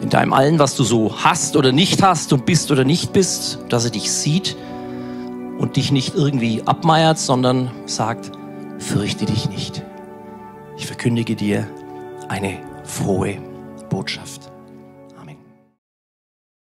in 0.03 0.11
deinem 0.11 0.35
allen, 0.35 0.59
was 0.59 0.77
du 0.77 0.85
so 0.85 1.17
hast 1.25 1.57
oder 1.57 1.73
nicht 1.73 2.03
hast 2.03 2.31
und 2.35 2.45
bist 2.45 2.71
oder 2.71 2.85
nicht 2.85 3.15
bist, 3.15 3.59
dass 3.71 3.87
er 3.87 3.91
dich 3.91 4.13
sieht 4.13 4.55
und 5.57 5.77
dich 5.77 5.91
nicht 5.91 6.15
irgendwie 6.15 6.63
abmeiert, 6.67 7.19
sondern 7.19 7.71
sagt, 7.87 8.33
fürchte 8.79 9.25
dich 9.25 9.49
nicht. 9.49 9.83
Ich 10.77 10.87
verkündige 10.87 11.37
dir 11.37 11.67
eine 12.29 12.59
frohe 12.85 13.39
Botschaft. 13.89 14.46